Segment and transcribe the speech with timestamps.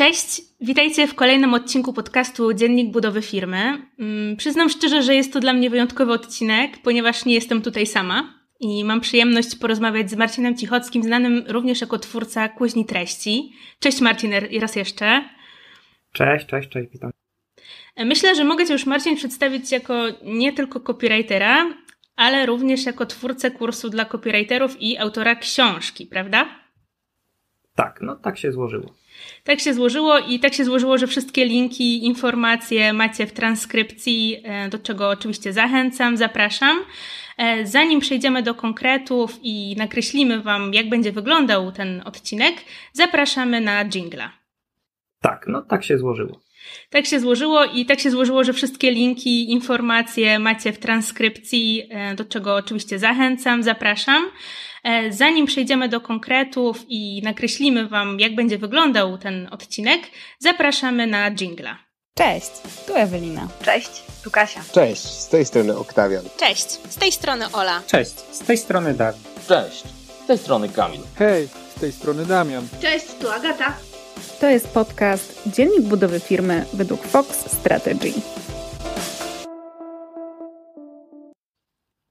[0.00, 3.86] Cześć, witajcie w kolejnym odcinku podcastu Dziennik Budowy Firmy.
[3.98, 8.34] Mm, przyznam szczerze, że jest to dla mnie wyjątkowy odcinek, ponieważ nie jestem tutaj sama
[8.60, 13.52] i mam przyjemność porozmawiać z Marcinem Cichockim, znanym również jako twórca Kuźni Treści.
[13.80, 15.24] Cześć Marcin, raz jeszcze.
[16.12, 17.10] Cześć, cześć, cześć, witam.
[17.96, 19.94] Myślę, że mogę Cię już Marcin przedstawić jako
[20.24, 21.74] nie tylko copywritera,
[22.16, 26.48] ale również jako twórcę kursu dla copywriterów i autora książki, prawda?
[27.74, 28.99] Tak, no tak się złożyło.
[29.44, 34.68] Tak się złożyło i tak się złożyło, że wszystkie linki, informacje macie w transkrypcji, e,
[34.68, 36.78] do czego oczywiście zachęcam, zapraszam.
[37.38, 42.54] E, zanim przejdziemy do konkretów i nakreślimy Wam, jak będzie wyglądał ten odcinek,
[42.92, 44.32] zapraszamy na jingla.
[45.20, 46.40] Tak, no tak się złożyło.
[46.90, 52.14] Tak się złożyło i tak się złożyło, że wszystkie linki, informacje macie w transkrypcji, e,
[52.14, 54.30] do czego oczywiście zachęcam, zapraszam.
[54.84, 60.00] E, zanim przejdziemy do konkretów i nakreślimy Wam, jak będzie wyglądał ten odcinek,
[60.38, 61.78] zapraszamy na jingla.
[62.14, 62.50] Cześć,
[62.86, 63.48] tu Ewelina.
[63.64, 63.90] Cześć,
[64.24, 64.60] tu Kasia.
[64.72, 66.24] Cześć, z tej strony Oktawian.
[66.36, 67.82] Cześć, z tej strony Ola.
[67.86, 69.20] Cześć, z tej strony Dawid.
[69.48, 69.84] Cześć,
[70.24, 71.00] z tej strony Kamil.
[71.18, 72.68] Hej, z tej strony Damian.
[72.82, 73.89] Cześć, tu Agata.
[74.40, 78.12] To jest podcast Dziennik budowy firmy według Fox Strategy.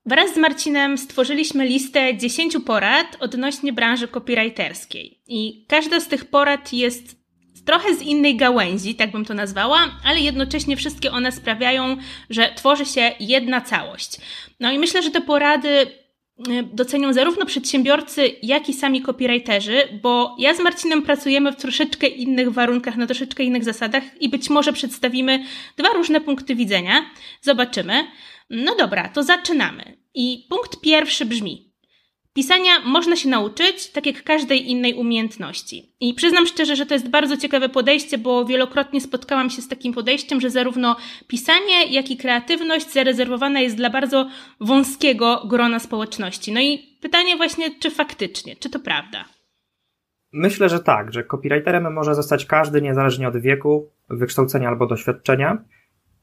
[0.06, 5.22] Wraz z Marcinem stworzyliśmy listę 10 porad odnośnie branży copywriterskiej.
[5.28, 7.20] I każda z tych porad jest
[7.66, 11.98] trochę z innej gałęzi, tak bym to nazwała, ale jednocześnie wszystkie one sprawiają,
[12.30, 14.18] że tworzy się jedna całość.
[14.60, 15.88] No i myślę, że te porady
[16.74, 22.52] docenią zarówno przedsiębiorcy, jak i sami copywriterzy, bo ja z Marcinem pracujemy w troszeczkę innych
[22.52, 25.44] warunkach, na troszeczkę innych zasadach i być może przedstawimy
[25.78, 27.06] dwa różne punkty widzenia.
[27.42, 28.08] Zobaczymy.
[28.50, 29.98] No dobra, to zaczynamy.
[30.14, 31.69] I punkt pierwszy brzmi:
[32.40, 35.96] Pisania można się nauczyć, tak jak każdej innej umiejętności.
[36.00, 39.94] I przyznam szczerze, że to jest bardzo ciekawe podejście, bo wielokrotnie spotkałam się z takim
[39.94, 40.96] podejściem, że zarówno
[41.28, 44.30] pisanie, jak i kreatywność zarezerwowana jest dla bardzo
[44.62, 46.52] wąskiego grona społeczności.
[46.52, 49.26] No i pytanie właśnie, czy faktycznie, czy to prawda?
[50.34, 55.64] Myślę, że tak, że copywriterem może zostać każdy niezależnie od wieku, wykształcenia albo doświadczenia,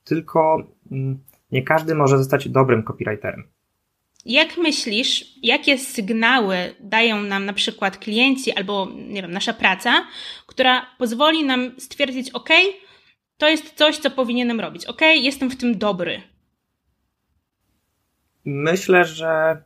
[0.04, 1.18] tylko mm,
[1.52, 3.55] nie każdy może zostać dobrym copywriterem.
[4.28, 10.06] Jak myślisz, jakie sygnały dają nam na przykład klienci albo, nie wiem, nasza praca,
[10.46, 12.48] która pozwoli nam stwierdzić, OK,
[13.36, 16.22] to jest coś, co powinienem robić, OK, jestem w tym dobry?
[18.44, 19.62] Myślę, że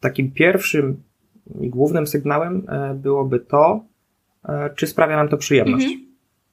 [0.00, 1.02] takim pierwszym
[1.60, 3.84] i głównym sygnałem e, byłoby to,
[4.48, 6.06] e, czy sprawia nam to przyjemność mhm.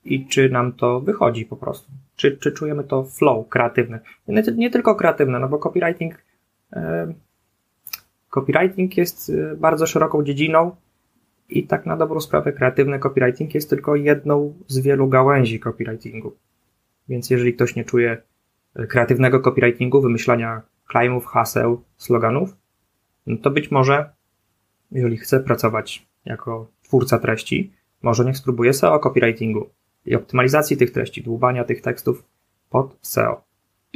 [0.05, 1.91] i czy nam to wychodzi po prostu.
[2.15, 3.99] Czy, czy czujemy to flow kreatywny.
[4.27, 6.26] Nie, nie tylko kreatywne, no bo copywriting
[8.29, 10.75] Copywriting jest y, bardzo szeroką dziedziną
[11.49, 16.35] i tak na dobrą sprawę kreatywny copywriting jest tylko jedną z wielu gałęzi copywritingu.
[17.09, 18.17] Więc jeżeli ktoś nie czuje
[18.79, 20.61] y, kreatywnego copywritingu, wymyślania
[20.91, 22.55] claimów, haseł, sloganów,
[23.27, 24.09] no to być może,
[24.91, 29.69] jeżeli chce pracować jako twórca treści, może niech spróbuje SEO copywritingu
[30.05, 32.23] i optymalizacji tych treści, dłubania tych tekstów
[32.69, 33.46] pod SEO.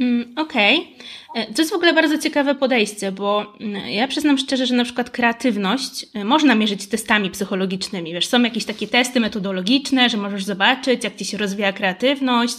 [0.02, 0.78] Mm, okej.
[0.78, 1.22] Okay.
[1.54, 5.10] To jest w ogóle bardzo ciekawe podejście, bo mm, ja przyznam szczerze, że na przykład
[5.10, 8.12] kreatywność y, można mierzyć testami psychologicznymi.
[8.12, 12.56] Wiesz, są jakieś takie testy metodologiczne, że możesz zobaczyć, jak ci się rozwija kreatywność,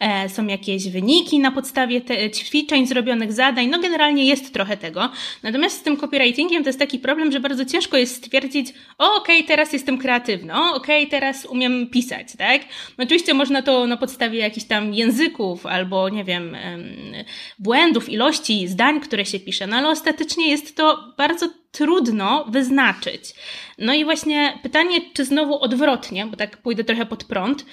[0.00, 2.00] e, są jakieś wyniki na podstawie
[2.34, 3.66] ćwiczeń, zrobionych zadań.
[3.66, 5.10] No, generalnie jest trochę tego.
[5.42, 9.36] Natomiast z tym copywritingiem to jest taki problem, że bardzo ciężko jest stwierdzić, o, okej,
[9.36, 12.62] okay, teraz jestem kreatywny, okej, okay, teraz umiem pisać, tak?
[12.98, 16.56] No, oczywiście można to na podstawie jakichś tam języków albo, nie wiem,
[17.58, 23.34] błędów, ilości zdań, które się pisze, no ale ostatecznie jest to bardzo trudno wyznaczyć.
[23.78, 27.66] No i właśnie pytanie, czy znowu odwrotnie, bo tak pójdę trochę pod prąd,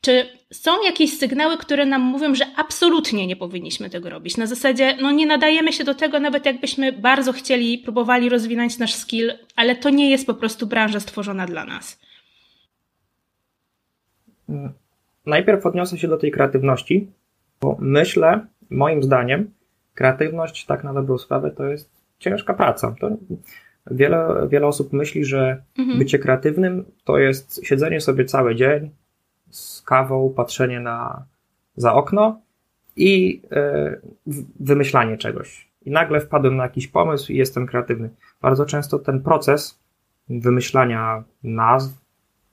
[0.00, 4.36] czy są jakieś sygnały, które nam mówią, że absolutnie nie powinniśmy tego robić?
[4.36, 8.94] Na zasadzie, no nie nadajemy się do tego, nawet jakbyśmy bardzo chcieli, próbowali rozwinąć nasz
[8.94, 12.00] skill, ale to nie jest po prostu branża stworzona dla nas.
[15.26, 17.06] Najpierw odniosę się do tej kreatywności,
[17.60, 19.50] bo myślę, moim zdaniem,
[19.94, 22.94] kreatywność, tak na dobrą sprawę, to jest ciężka praca.
[23.00, 23.10] To
[23.90, 25.98] wiele, wiele osób myśli, że mhm.
[25.98, 28.90] bycie kreatywnym to jest siedzenie sobie cały dzień
[29.50, 31.24] z kawą, patrzenie na,
[31.76, 32.40] za okno
[32.96, 33.96] i e,
[34.60, 35.68] wymyślanie czegoś.
[35.82, 38.10] I nagle wpadłem na jakiś pomysł i jestem kreatywny.
[38.42, 39.78] Bardzo często ten proces
[40.28, 42.00] wymyślania nazw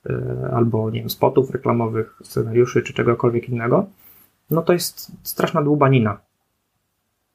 [0.09, 3.85] e, albo nie wiem, spotów reklamowych, scenariuszy czy czegokolwiek innego
[4.49, 6.19] no to jest straszna dłubanina.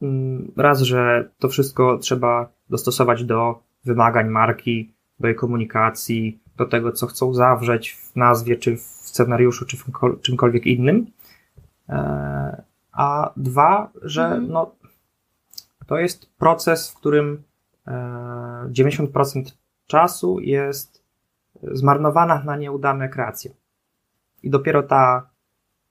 [0.03, 6.93] Mm, raz, że to wszystko trzeba dostosować do wymagań marki, do jej komunikacji, do tego,
[6.93, 9.85] co chcą zawrzeć w nazwie, czy w scenariuszu, czy w
[10.23, 11.07] czymkolwiek innym.
[11.89, 12.63] E,
[12.93, 14.49] a dwa, że mhm.
[14.49, 14.75] no,
[15.87, 17.43] to jest proces, w którym
[17.87, 19.43] 90%
[19.87, 21.05] czasu jest
[21.63, 23.51] zmarnowana na nieudane kreacje.
[24.43, 25.30] I dopiero ta,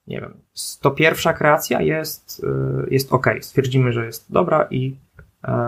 [0.10, 0.34] nie wiem,
[0.82, 2.46] to pierwsza kreacja jest,
[2.92, 3.28] jest ok.
[3.42, 4.96] Stwierdzimy, że jest dobra i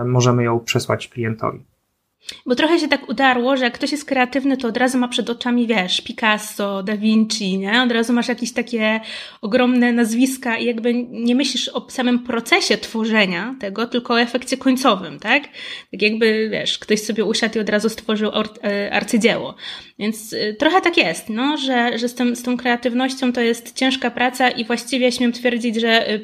[0.04, 1.64] możemy ją przesłać klientowi.
[2.46, 5.30] Bo trochę się tak udarło, że jak ktoś jest kreatywny, to od razu ma przed
[5.30, 7.82] oczami, wiesz, Picasso, Da Vinci, nie?
[7.82, 9.00] Od razu masz jakieś takie
[9.40, 15.18] ogromne nazwiska i jakby nie myślisz o samym procesie tworzenia tego, tylko o efekcie końcowym,
[15.18, 15.42] tak?
[15.90, 18.30] Tak jakby, wiesz, ktoś sobie usiadł i od razu stworzył
[18.64, 19.54] e, arcydzieło.
[19.98, 23.74] Więc e, trochę tak jest, no, że, że z, tym, z tą kreatywnością to jest
[23.74, 26.20] ciężka praca i właściwie śmiem twierdzić, że e,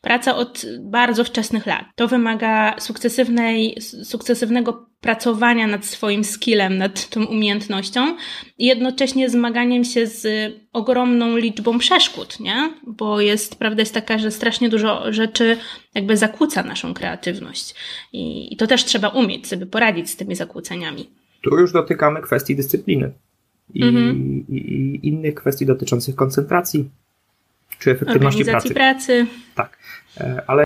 [0.00, 1.84] praca od bardzo wczesnych lat.
[1.96, 8.16] To wymaga sukcesywnej, sukcesywnego pracowania nad swoim skillem, nad tą umiejętnością
[8.58, 10.26] i jednocześnie zmaganiem się z
[10.72, 12.72] ogromną liczbą przeszkód, nie?
[12.86, 15.56] Bo jest, prawda jest taka, że strasznie dużo rzeczy
[15.94, 17.74] jakby zakłóca naszą kreatywność
[18.12, 21.10] i, i to też trzeba umieć sobie poradzić z tymi zakłóceniami.
[21.42, 23.12] Tu już dotykamy kwestii dyscypliny
[23.74, 24.44] i, mhm.
[24.48, 26.90] i, i innych kwestii dotyczących koncentracji
[27.78, 28.74] czy efektywności pracy.
[28.74, 29.26] pracy.
[29.54, 29.78] Tak,
[30.20, 30.64] e, ale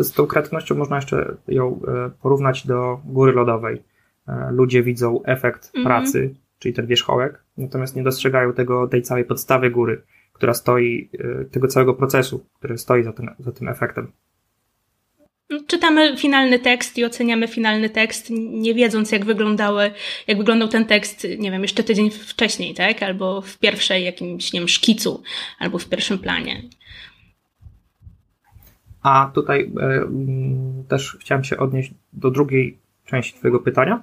[0.00, 3.82] z tą kreatywnością można jeszcze ją e, porównać do góry lodowej.
[4.28, 5.84] E, ludzie widzą efekt mhm.
[5.84, 11.44] pracy, czyli ten wierzchołek, natomiast nie dostrzegają tego, tej całej podstawy góry, która stoi, e,
[11.44, 14.12] tego całego procesu, który stoi za tym, za tym efektem.
[15.66, 19.90] Czytamy finalny tekst i oceniamy finalny tekst, nie wiedząc, jak wyglądały,
[20.26, 23.02] jak wyglądał ten tekst, nie wiem, jeszcze tydzień wcześniej, tak?
[23.02, 25.22] Albo w pierwszej jakimś, nie wiem, szkicu,
[25.58, 26.62] albo w pierwszym planie.
[29.02, 34.02] A tutaj e, mm, też chciałem się odnieść do drugiej części Twojego pytania.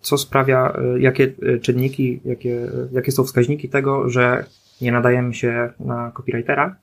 [0.00, 4.44] Co sprawia, e, jakie e, czynniki, jakie, jakie są wskaźniki tego, że
[4.80, 6.76] nie nadajemy się na copywritera?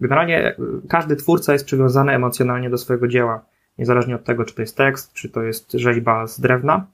[0.00, 0.56] Generalnie
[0.88, 3.44] każdy twórca jest przywiązany emocjonalnie do swojego dzieła,
[3.78, 6.86] niezależnie od tego, czy to jest tekst, czy to jest rzeźba z drewna.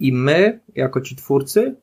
[0.00, 1.74] I my, jako ci twórcy,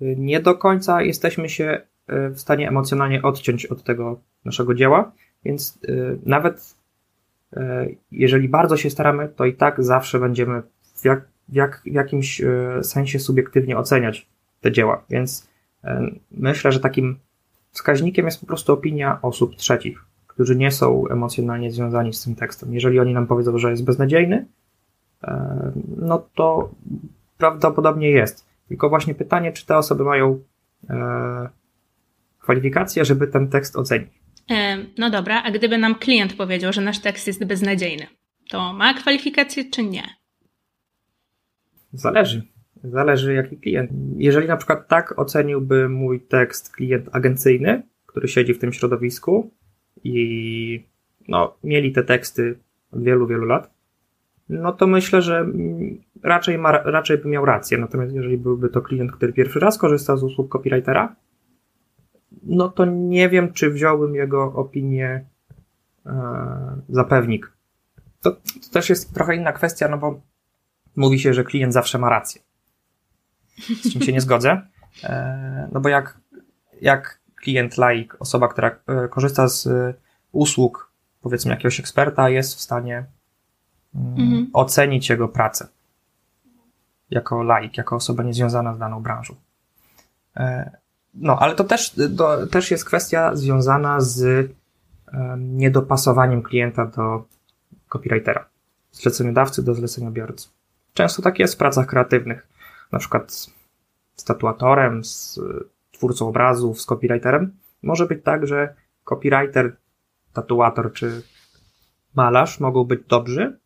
[0.00, 5.12] nie do końca jesteśmy się w stanie emocjonalnie odciąć od tego naszego dzieła
[5.44, 6.76] więc y, nawet
[7.56, 7.60] y,
[8.12, 10.62] jeżeli bardzo się staramy, to i tak zawsze będziemy
[10.94, 14.26] w, jak, jak, w jakimś y, sensie subiektywnie oceniać
[14.60, 15.04] te dzieła.
[15.10, 15.48] Więc
[16.30, 17.18] myślę, że takim
[17.70, 22.74] wskaźnikiem jest po prostu opinia osób trzecich, którzy nie są emocjonalnie związani z tym tekstem.
[22.74, 24.46] Jeżeli oni nam powiedzą, że jest beznadziejny,
[25.96, 26.70] no to
[27.38, 28.46] prawdopodobnie jest.
[28.68, 30.40] Tylko właśnie pytanie, czy te osoby mają
[32.38, 34.23] kwalifikacje, żeby ten tekst ocenić.
[34.98, 38.06] No dobra, a gdyby nam klient powiedział, że nasz tekst jest beznadziejny,
[38.50, 40.02] to ma kwalifikacje czy nie?
[41.92, 42.42] Zależy.
[42.84, 43.90] Zależy jaki klient.
[44.16, 49.50] Jeżeli na przykład tak oceniłby mój tekst klient agencyjny, który siedzi w tym środowisku
[50.04, 50.84] i
[51.28, 52.58] no, mieli te teksty
[52.92, 53.74] od wielu, wielu lat,
[54.48, 55.46] no to myślę, że
[56.22, 57.78] raczej, ma, raczej by miał rację.
[57.78, 61.16] Natomiast jeżeli byłby to klient, który pierwszy raz korzysta z usług copywritera,
[62.46, 65.24] no to nie wiem, czy wziąłbym jego opinię
[66.06, 66.12] e,
[66.88, 67.52] za pewnik.
[68.20, 70.20] To, to, też jest trochę inna kwestia, no bo
[70.96, 72.40] mówi się, że klient zawsze ma rację.
[73.84, 74.62] Z czym się nie zgodzę.
[75.04, 76.20] E, no bo jak,
[76.80, 79.68] jak klient, laik, osoba, która e, korzysta z
[80.32, 83.04] usług, powiedzmy, jakiegoś eksperta, jest w stanie
[83.94, 84.50] mm, mhm.
[84.52, 85.68] ocenić jego pracę
[87.10, 89.34] jako laik, jako osoba niezwiązana z daną branżą.
[91.14, 94.50] E, no, ale to też, to też jest kwestia związana z
[95.12, 97.24] um, niedopasowaniem klienta do
[97.88, 98.48] copywritera,
[98.92, 100.48] zleceniodawcy do zleceniobiorcy.
[100.94, 102.48] Często tak jest w pracach kreatywnych,
[102.92, 103.32] na przykład
[104.16, 105.40] z tatuatorem, z
[105.92, 107.52] twórcą obrazów, z copywriterem.
[107.82, 109.76] Może być tak, że copywriter,
[110.32, 111.22] tatuator czy
[112.14, 113.58] malarz mogą być dobrzy,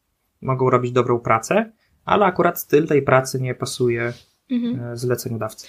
[0.43, 1.73] mogą robić dobrą pracę,
[2.05, 4.13] ale akurat styl tej pracy nie pasuje
[4.51, 4.81] mhm.
[4.81, 5.67] E, zleceniodawcy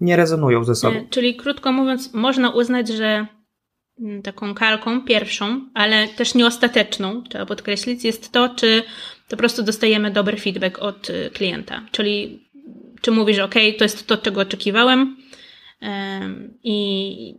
[0.00, 0.96] nie rezonują ze sobą.
[0.96, 3.26] E, czyli krótko mówiąc, można uznać, że
[4.00, 8.82] mm, taką kalką pierwszą, ale też nieostateczną, trzeba podkreślić, jest to, czy
[9.28, 11.82] po prostu dostajemy dobry feedback od y, klienta.
[11.90, 12.46] Czyli
[13.00, 15.16] czy mówi, że OK, to jest to, czego oczekiwałem
[16.62, 17.34] i,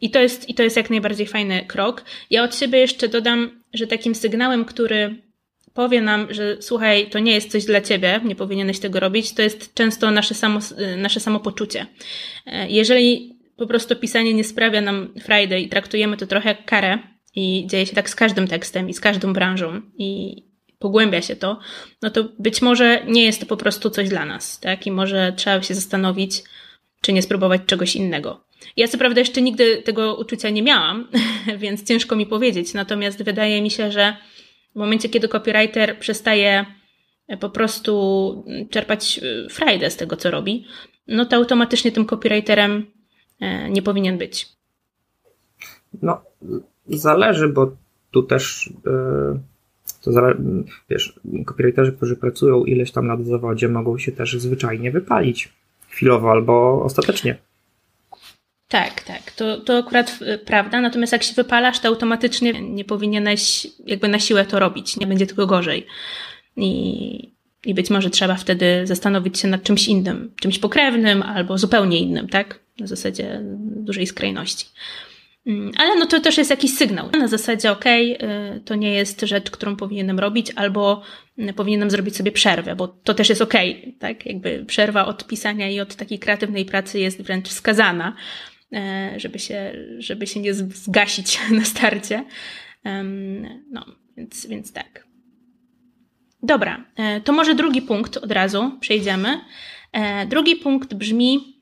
[0.00, 2.04] i, to jest, i to jest jak najbardziej fajny krok.
[2.30, 5.29] Ja od siebie jeszcze dodam, że takim sygnałem, który
[5.80, 9.42] powie nam, że słuchaj, to nie jest coś dla ciebie, nie powinieneś tego robić, to
[9.42, 10.60] jest często nasze, samo,
[10.96, 11.86] nasze samopoczucie.
[12.46, 16.98] E, jeżeli po prostu pisanie nie sprawia nam Friday i traktujemy to trochę jak karę
[17.34, 20.36] i dzieje się tak z każdym tekstem i z każdą branżą i
[20.78, 21.58] pogłębia się to,
[22.02, 24.86] no to być może nie jest to po prostu coś dla nas, tak?
[24.86, 26.42] I może trzeba się zastanowić,
[27.00, 28.44] czy nie spróbować czegoś innego.
[28.76, 31.08] Ja co prawda jeszcze nigdy tego uczucia nie miałam,
[31.62, 32.74] więc ciężko mi powiedzieć.
[32.74, 34.16] Natomiast wydaje mi się, że
[34.72, 36.66] w momencie, kiedy copywriter przestaje
[37.40, 40.64] po prostu czerpać e, frajdę z tego, co robi,
[41.08, 42.86] no to automatycznie tym copywriterem
[43.40, 44.48] e, nie powinien być.
[46.02, 46.20] No,
[46.86, 47.76] zależy, bo
[48.10, 49.40] tu też e,
[50.02, 50.34] to zale,
[50.90, 55.52] wiesz, copywriterzy, którzy pracują ileś tam lat w zawodzie, mogą się też zwyczajnie wypalić
[55.88, 57.38] chwilowo albo ostatecznie.
[58.70, 64.08] Tak, tak, to, to akurat prawda, natomiast jak się wypalasz, to automatycznie nie powinieneś jakby
[64.08, 65.86] na siłę to robić, nie będzie tylko gorzej.
[66.56, 67.32] I,
[67.64, 72.28] I być może trzeba wtedy zastanowić się nad czymś innym, czymś pokrewnym albo zupełnie innym,
[72.28, 72.60] tak?
[72.80, 74.66] Na zasadzie dużej skrajności.
[75.46, 77.10] Mm, ale no to też jest jakiś sygnał.
[77.18, 81.02] Na zasadzie, okej, okay, to nie jest rzecz, którą powinienem robić, albo
[81.56, 84.26] powinienem zrobić sobie przerwę, bo to też jest okej, okay, tak?
[84.26, 88.49] Jakby przerwa od pisania i od takiej kreatywnej pracy jest wręcz wskazana, e,
[89.16, 92.24] żeby się, żeby się nie zgasić na starcie.
[93.70, 93.84] No,
[94.16, 95.10] więc, więc tak.
[96.42, 99.40] Dobra, e, to może drugi punkt od razu przejdziemy.
[99.92, 101.58] E, drugi punkt brzmi: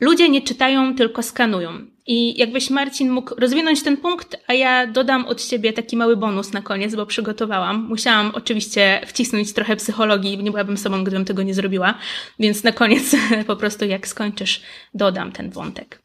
[0.00, 1.86] ludzie nie czytają, tylko skanują.
[2.06, 6.52] I jakbyś Marcin mógł rozwinąć ten punkt, a ja dodam od siebie taki mały bonus
[6.52, 7.86] na koniec, bo przygotowałam.
[7.88, 11.94] Musiałam oczywiście wcisnąć trochę psychologii, nie byłabym sobą, gdybym tego nie zrobiła,
[12.38, 14.62] więc na koniec po prostu jak skończysz,
[14.94, 16.02] dodam ten wątek.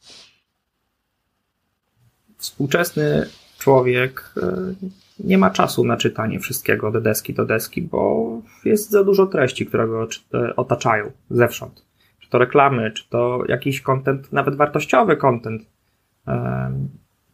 [2.38, 3.28] Współczesny
[3.58, 4.74] człowiek e,
[5.20, 8.28] nie ma czasu na czytanie wszystkiego do deski do deski, bo
[8.66, 11.86] jest za dużo treści, które go e, otaczają zewsząd.
[12.20, 15.62] Czy to reklamy, czy to jakiś kontent, nawet wartościowy kontent.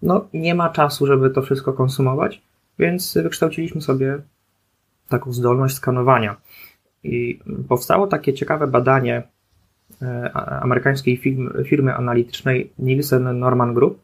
[0.01, 2.41] No, nie ma czasu, żeby to wszystko konsumować,
[2.79, 4.21] więc wykształciliśmy sobie
[5.09, 6.35] taką zdolność skanowania.
[7.03, 9.23] I powstało takie ciekawe badanie
[10.01, 10.31] e,
[10.61, 11.21] amerykańskiej
[11.65, 14.02] firmy analitycznej Nielsen Norman Group.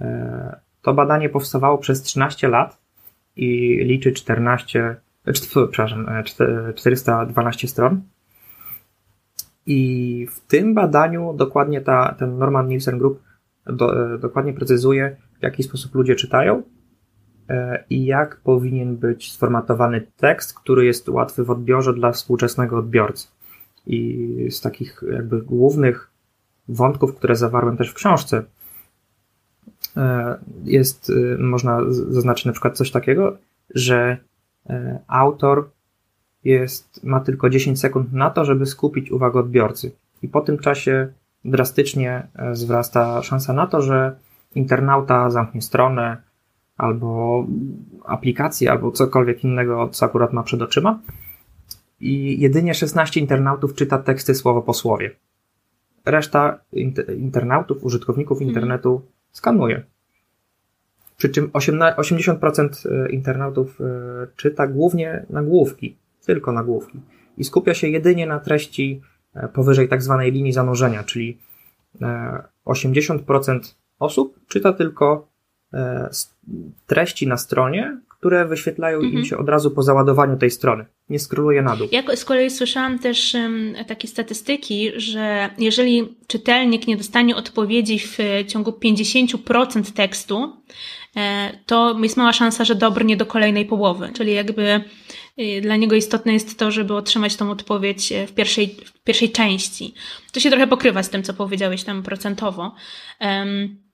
[0.00, 2.78] E, to badanie powstawało przez 13 lat
[3.36, 4.96] i liczy 14,
[5.32, 6.06] przepraszam,
[6.74, 8.00] 412 e, stron.
[9.66, 13.22] I w tym badaniu dokładnie ta, ten Norman Nielsen Group
[13.66, 16.62] do, e, dokładnie precyzuje, w jaki sposób ludzie czytają
[17.48, 23.28] e, i jak powinien być sformatowany tekst, który jest łatwy w odbiorze dla współczesnego odbiorcy.
[23.86, 26.10] I z takich jakby głównych
[26.68, 28.57] wątków, które zawarłem też w książce, E,
[30.64, 33.36] jest, e, można zaznaczyć na przykład coś takiego,
[33.74, 34.16] że
[34.70, 35.70] e, autor
[36.44, 39.92] jest, ma tylko 10 sekund na to, żeby skupić uwagę odbiorcy.
[40.22, 41.12] I po tym czasie
[41.44, 44.16] drastycznie wzrasta szansa na to, że
[44.54, 46.16] internauta zamknie stronę,
[46.76, 47.44] albo
[48.04, 50.98] aplikację, albo cokolwiek innego, co akurat ma przed oczyma.
[52.00, 55.10] I jedynie 16 internautów czyta teksty słowo po słowie.
[56.04, 56.58] Reszta
[57.16, 58.48] internautów, użytkowników mhm.
[58.48, 59.02] internetu
[59.38, 59.82] skanuje.
[61.16, 63.84] Przy czym 80% e, internautów e,
[64.36, 67.00] czyta głównie nagłówki, tylko nagłówki
[67.36, 69.02] i skupia się jedynie na treści
[69.34, 71.38] e, powyżej tak zwanej linii zanurzenia, czyli
[72.66, 75.28] 80% osób czyta tylko
[76.86, 79.14] treści na stronie, które wyświetlają mhm.
[79.14, 80.86] im się od razu po załadowaniu tej strony.
[81.08, 81.88] Nie skroluje na dół.
[81.92, 88.18] Ja z kolei słyszałam też um, takie statystyki, że jeżeli czytelnik nie dostanie odpowiedzi w
[88.46, 90.52] ciągu 50% tekstu,
[91.16, 94.10] e, to jest mała szansa, że dobrnie do kolejnej połowy.
[94.14, 94.80] Czyli jakby
[95.38, 99.30] y, dla niego istotne jest to, żeby otrzymać tą odpowiedź e, w pierwszej, w pierwszej
[99.30, 99.94] części.
[100.32, 102.74] To się trochę pokrywa z tym, co powiedziałeś tam procentowo.
[103.20, 103.88] Um,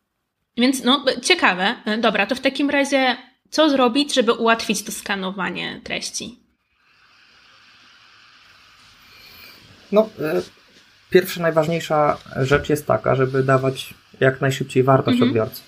[0.57, 1.75] więc no, ciekawe.
[1.85, 3.17] E, dobra, to w takim razie
[3.55, 6.39] co zrobić, żeby ułatwić to skanowanie treści?
[9.93, 10.43] No, e,
[11.11, 15.31] pierwsza, najważniejsza rzecz jest taka, żeby dawać jak najszybciej wartość mhm.
[15.31, 15.63] odbiorcy.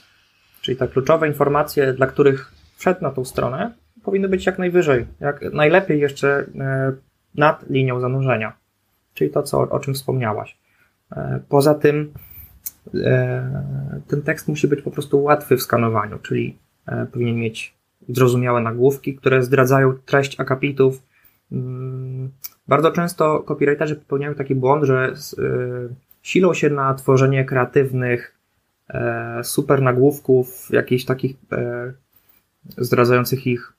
[0.61, 3.75] Czyli te kluczowe informacje, dla których wszedł na tą stronę,
[4.05, 6.29] powinny być jak najwyżej, jak najlepiej jeszcze
[6.59, 6.93] e,
[7.35, 8.57] nad linią zanurzenia.
[9.15, 10.59] Czyli to, co, o czym wspomniałaś.
[11.13, 12.13] E, poza tym
[14.09, 16.59] ten tekst musi być po prostu łatwy w skanowaniu, czyli
[17.13, 17.76] powinien mieć
[18.09, 21.03] zrozumiałe nagłówki, które zdradzają treść akapitów.
[21.53, 22.31] Mm,
[22.69, 28.39] bardzo często copywriterzy popełniają taki błąd, że y, silą się na tworzenie kreatywnych,
[28.89, 31.93] e, super nagłówków, jakichś takich e,
[32.79, 33.73] zdradzających ich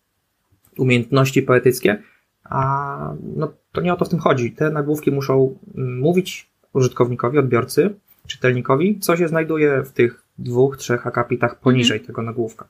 [0.77, 2.03] umiejętności poetyckie,
[2.43, 4.51] a no, to nie o to w tym chodzi.
[4.51, 7.95] Te nagłówki muszą mm, mówić użytkownikowi, odbiorcy,
[8.27, 12.07] czytelnikowi, co się znajduje w tych dwóch, trzech akapitach poniżej mhm.
[12.07, 12.67] tego nagłówka.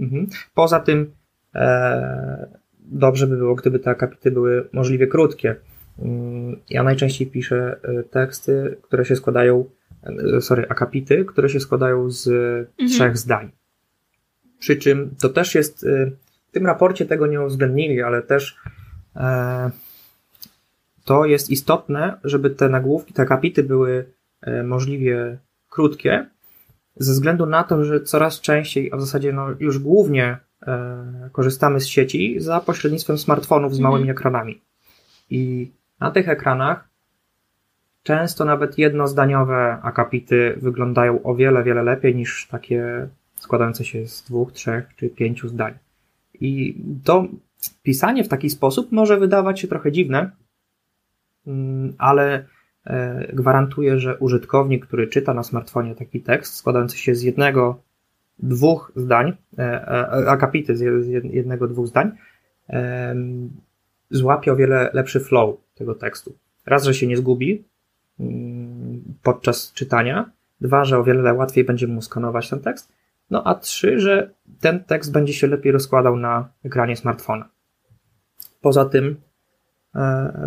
[0.00, 0.26] Mhm.
[0.54, 1.12] Poza tym
[1.54, 5.56] e, dobrze by było, gdyby te akapity były możliwie krótkie.
[6.70, 7.80] Ja najczęściej piszę
[8.10, 9.64] teksty, które się składają,
[10.40, 12.88] sorry, akapity, które się składają z mhm.
[12.88, 13.50] trzech zdań.
[14.58, 15.86] Przy czym to też jest,
[16.50, 18.56] w tym raporcie tego nie uwzględnili, ale też
[19.16, 19.70] e,
[21.04, 24.04] to jest istotne, żeby te nagłówki, te akapity były
[24.40, 25.38] e, możliwie
[25.68, 26.26] krótkie,
[26.96, 31.80] ze względu na to, że coraz częściej, a w zasadzie no już głównie e, korzystamy
[31.80, 33.92] z sieci za pośrednictwem smartfonów z mhm.
[33.92, 34.60] małymi ekranami.
[35.30, 35.70] I
[36.00, 36.88] na tych ekranach
[38.02, 44.52] często nawet jednozdaniowe akapity wyglądają o wiele, wiele lepiej niż takie składające się z dwóch,
[44.52, 45.74] trzech czy pięciu zdań.
[46.34, 47.26] I to
[47.82, 50.30] pisanie w taki sposób może wydawać się trochę dziwne,
[51.46, 52.46] mm, ale
[52.86, 57.82] e, gwarantuję, że użytkownik, który czyta na smartfonie taki tekst składający się z jednego,
[58.38, 62.12] dwóch zdań, e, e, akapity z jednego, dwóch zdań,
[64.10, 66.34] złapie o wiele lepszy flow tego tekstu.
[66.66, 67.64] Raz, że się nie zgubi
[68.20, 72.92] mm, podczas czytania, dwa, że o wiele łatwiej będzie mu skanować ten tekst,
[73.30, 77.48] no a trzy, że ten tekst będzie się lepiej rozkładał na ekranie smartfona.
[78.60, 79.16] Poza tym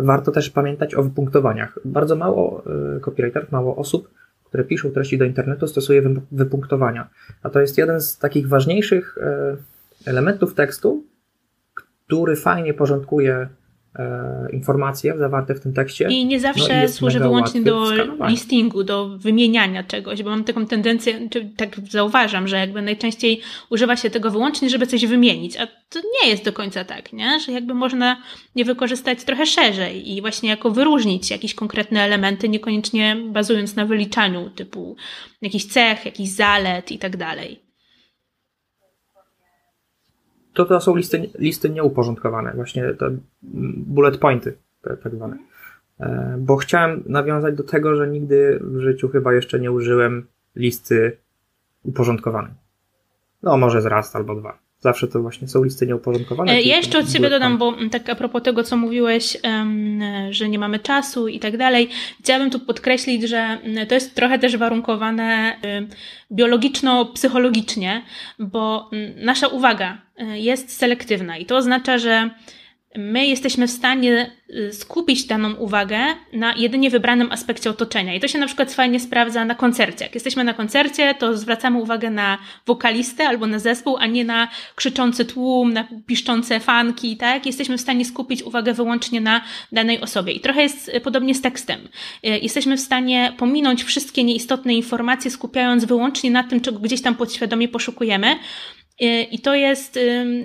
[0.00, 1.78] warto też pamiętać o wypunktowaniach.
[1.84, 2.62] Bardzo mało
[2.96, 4.10] e, copywriterów, mało osób,
[4.44, 7.10] które piszą treści do internetu, stosuje wypunktowania.
[7.42, 9.56] A to jest jeden z takich ważniejszych e,
[10.06, 11.04] elementów tekstu,
[12.06, 13.48] który fajnie porządkuje e,
[14.52, 16.08] informacje zawarte w tym tekście.
[16.10, 17.84] I nie zawsze no i służy wyłącznie do
[18.28, 23.96] listingu, do wymieniania czegoś, bo mam taką tendencję, czy tak zauważam, że jakby najczęściej używa
[23.96, 27.40] się tego wyłącznie, żeby coś wymienić, a to nie jest do końca tak, nie?
[27.40, 28.16] Że jakby można
[28.54, 34.50] je wykorzystać trochę szerzej i właśnie jako wyróżnić jakieś konkretne elementy, niekoniecznie bazując na wyliczaniu
[34.50, 34.96] typu
[35.42, 37.63] jakichś cech, jakichś zalet i tak dalej
[40.54, 43.16] to to są listy, listy nieuporządkowane, właśnie te
[43.86, 45.38] bullet pointy, tak zwane.
[46.00, 51.16] E, bo chciałem nawiązać do tego, że nigdy w życiu chyba jeszcze nie użyłem listy
[51.84, 52.52] uporządkowanej.
[53.42, 54.63] No, może z raz albo dwa.
[54.84, 56.52] Zawsze to właśnie są listy nieuporządkowane.
[56.52, 59.36] E, ja jeszcze od siebie dodam, bo tak a propos tego, co mówiłeś,
[60.30, 61.88] że nie mamy czasu i tak dalej,
[62.20, 65.56] chciałabym tu podkreślić, że to jest trochę też warunkowane
[66.32, 68.02] biologiczno-psychologicznie,
[68.38, 72.30] bo nasza uwaga e, jest selektywna i to oznacza, że
[72.96, 75.98] my jesteśmy w stanie y, skupić daną uwagę
[76.32, 78.14] na jedynie wybranym aspekcie otoczenia.
[78.14, 80.04] I to się na przykład fajnie sprawdza na koncercie.
[80.04, 84.48] Jak jesteśmy na koncercie, to zwracamy uwagę na wokalistę albo na zespół, a nie na
[84.74, 87.46] krzyczący tłum, na piszczące fanki, tak?
[87.46, 89.40] Jesteśmy w stanie skupić uwagę wyłącznie na
[89.72, 90.32] danej osobie.
[90.32, 91.80] I trochę jest y, podobnie z tekstem.
[92.26, 97.14] Y, jesteśmy w stanie pominąć wszystkie nieistotne informacje, skupiając wyłącznie na tym, czego gdzieś tam
[97.14, 98.36] podświadomie poszukujemy.
[99.30, 99.98] I to jest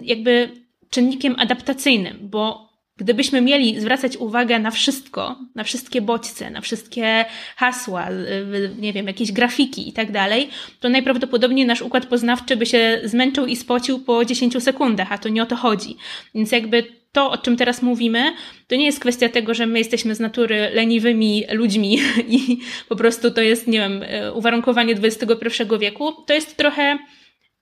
[0.04, 0.50] jakby
[0.89, 7.25] czynnikiem adaptacyjnym, bo gdybyśmy mieli zwracać uwagę na wszystko, na wszystkie bodźce, na wszystkie
[7.56, 8.08] hasła,
[8.80, 10.49] nie wiem, jakieś grafiki i tak dalej,
[10.80, 15.30] to najprawdopodobniej nasz układ poznawczy by się zmęczył i spocił po 10 sekundach, a to
[15.30, 15.95] nie o to chodzi.
[16.36, 18.34] Więc jakby to, o czym teraz mówimy,
[18.67, 21.99] to nie jest kwestia tego, że my jesteśmy z natury leniwymi ludźmi
[22.38, 26.12] i po prostu to jest, nie wiem, uwarunkowanie XXI wieku.
[26.28, 26.97] To jest trochę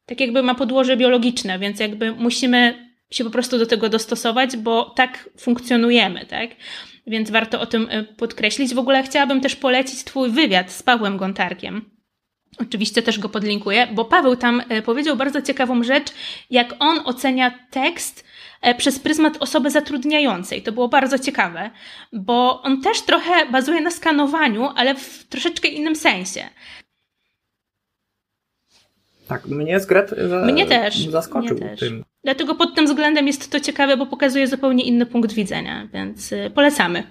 [0.05, 4.85] tak jakby ma podłoże biologiczne, więc jakby musimy się po prostu do tego dostosować, bo
[4.85, 6.49] tak funkcjonujemy, tak?
[7.07, 8.73] Więc warto o tym y, podkreślić.
[8.73, 11.97] W ogóle chciałabym też polecić Twój wywiad z Pawłem Gontarkiem.
[12.59, 16.07] Oczywiście też go podlinkuję, bo Paweł tam y, powiedział bardzo ciekawą rzecz,
[16.49, 18.25] jak on ocenia tekst
[18.67, 20.61] y, przez pryzmat osoby zatrudniającej.
[20.61, 21.69] To było bardzo ciekawe,
[22.13, 26.49] bo on też trochę bazuje na skanowaniu, ale w troszeczkę innym sensie.
[29.27, 31.79] Tak, mnie Zgret za, mnie też, zaskoczył mnie też.
[31.79, 32.03] tym.
[32.27, 36.51] Dlatego pod tym względem jest to ciekawe, bo pokazuje zupełnie inny punkt widzenia, więc y,
[36.55, 37.03] polecamy.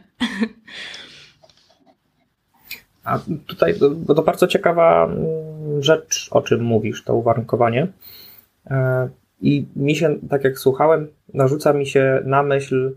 [3.04, 7.86] A tutaj, bo to bardzo ciekawa mm, rzecz, o czym mówisz, to uwarunkowanie.
[8.66, 9.08] E,
[9.40, 12.94] I mi się, tak jak słuchałem, narzuca mi się na myśl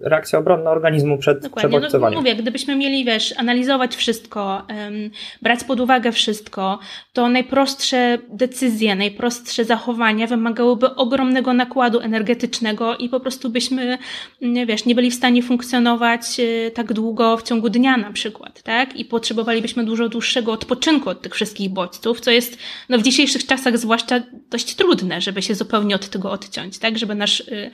[0.00, 1.70] reakcja obronna organizmu przed Dokładnie.
[1.70, 2.14] przebodźcowaniem.
[2.14, 5.10] No, mówię, gdybyśmy mieli, wiesz, analizować wszystko, um,
[5.42, 6.78] brać pod uwagę wszystko,
[7.12, 13.98] to najprostsze decyzje, najprostsze zachowania wymagałyby ogromnego nakładu energetycznego i po prostu byśmy,
[14.40, 18.62] nie wiesz, nie byli w stanie funkcjonować e, tak długo w ciągu dnia na przykład,
[18.62, 18.96] tak?
[18.96, 23.78] I potrzebowalibyśmy dużo dłuższego odpoczynku od tych wszystkich bodźców, co jest no, w dzisiejszych czasach
[23.78, 26.98] zwłaszcza dość trudne, żeby się zupełnie od tego odciąć, tak?
[26.98, 27.70] Żeby nasz y,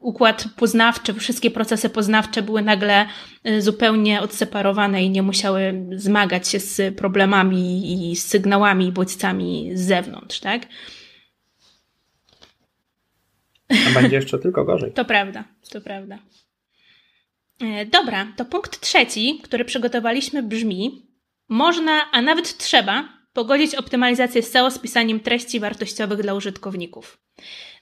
[0.00, 3.06] układ poznawczy, wszystkie procesy poznawcze były nagle
[3.46, 9.70] y, zupełnie odseparowane i nie musiały zmagać się z problemami i z sygnałami i bodźcami
[9.74, 10.66] z zewnątrz, tak?
[13.70, 14.92] A będzie jeszcze tylko gorzej.
[15.00, 16.18] To prawda, to prawda.
[17.60, 21.06] E, dobra, to punkt trzeci, który przygotowaliśmy brzmi:
[21.48, 27.18] można, a nawet trzeba pogodzić optymalizację SEO z pisaniem treści wartościowych dla użytkowników.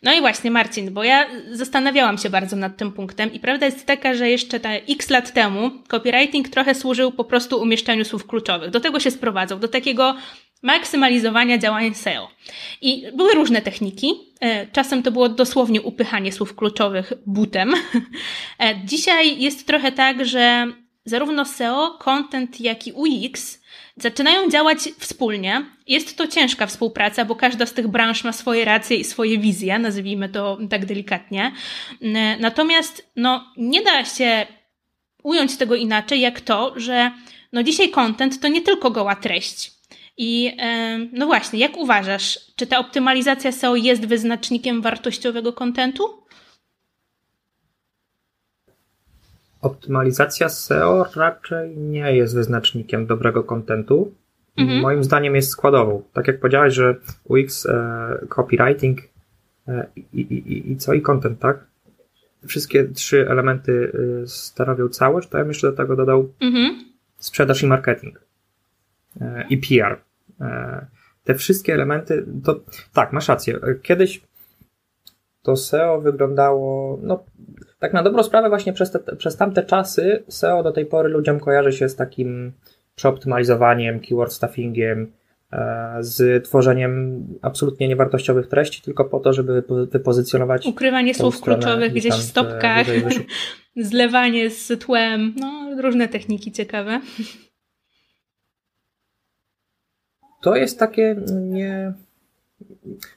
[0.03, 3.87] No i właśnie, Marcin, bo ja zastanawiałam się bardzo nad tym punktem i prawda jest
[3.87, 8.71] taka, że jeszcze te x lat temu copywriting trochę służył po prostu umieszczaniu słów kluczowych.
[8.71, 10.15] Do tego się sprowadzał, do takiego
[10.63, 12.29] maksymalizowania działań SEO.
[12.81, 14.13] I były różne techniki.
[14.41, 17.75] E, czasem to było dosłownie upychanie słów kluczowych butem.
[18.61, 20.67] E, dzisiaj jest trochę tak, że
[21.05, 23.58] zarówno SEO, content, jak i UX
[24.01, 25.65] zaczynają działać wspólnie.
[25.87, 29.79] Jest to ciężka współpraca, bo każda z tych branż ma swoje racje i swoje wizje,
[29.79, 31.53] nazwijmy to tak delikatnie.
[32.41, 34.47] Natomiast no, nie da się
[35.23, 37.11] ująć tego inaczej, jak to, że
[37.53, 39.73] no dzisiaj content to nie tylko goła treść.
[40.17, 40.57] I
[41.13, 46.28] no właśnie, jak uważasz, czy ta optymalizacja SEO jest wyznacznikiem wartościowego kontentu?
[49.61, 54.15] Optymalizacja SEO raczej nie jest wyznacznikiem dobrego kontentu.
[54.57, 54.81] Mhm.
[54.81, 56.03] Moim zdaniem jest składową.
[56.13, 59.01] Tak jak powiedziałeś, że UX, e, copywriting
[59.69, 60.95] e, i, i, i co?
[60.95, 61.67] I content, tak?
[62.47, 63.93] Wszystkie trzy elementy
[64.23, 66.85] e, stanowią całość, to ja bym jeszcze do tego dodał mhm.
[67.19, 68.21] sprzedaż i marketing.
[69.21, 70.01] E, I PR.
[70.41, 70.87] E,
[71.25, 72.61] te wszystkie elementy, to
[72.93, 73.59] tak, masz rację.
[73.83, 74.23] Kiedyś
[75.43, 77.25] to SEO wyglądało, no
[77.79, 81.41] tak na dobrą sprawę właśnie przez, te, przez tamte czasy SEO do tej pory ludziom
[81.41, 82.53] kojarzy się z takim
[82.95, 85.13] przeoptymalizowaniem, keyword stuffingiem,
[85.53, 89.63] e, z tworzeniem absolutnie niewartościowych treści tylko po to, żeby
[89.93, 90.67] wypozycjonować.
[90.67, 92.87] Ukrywanie słów kluczowych gdzieś w stopkach,
[93.77, 97.01] zlewanie z tłem, no różne techniki ciekawe
[100.41, 101.93] to jest takie nie.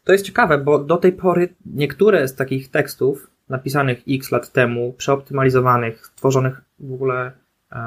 [0.03, 4.93] To jest ciekawe, bo do tej pory niektóre z takich tekstów napisanych x lat temu,
[4.97, 7.31] przeoptymalizowanych, stworzonych w ogóle
[7.71, 7.79] e,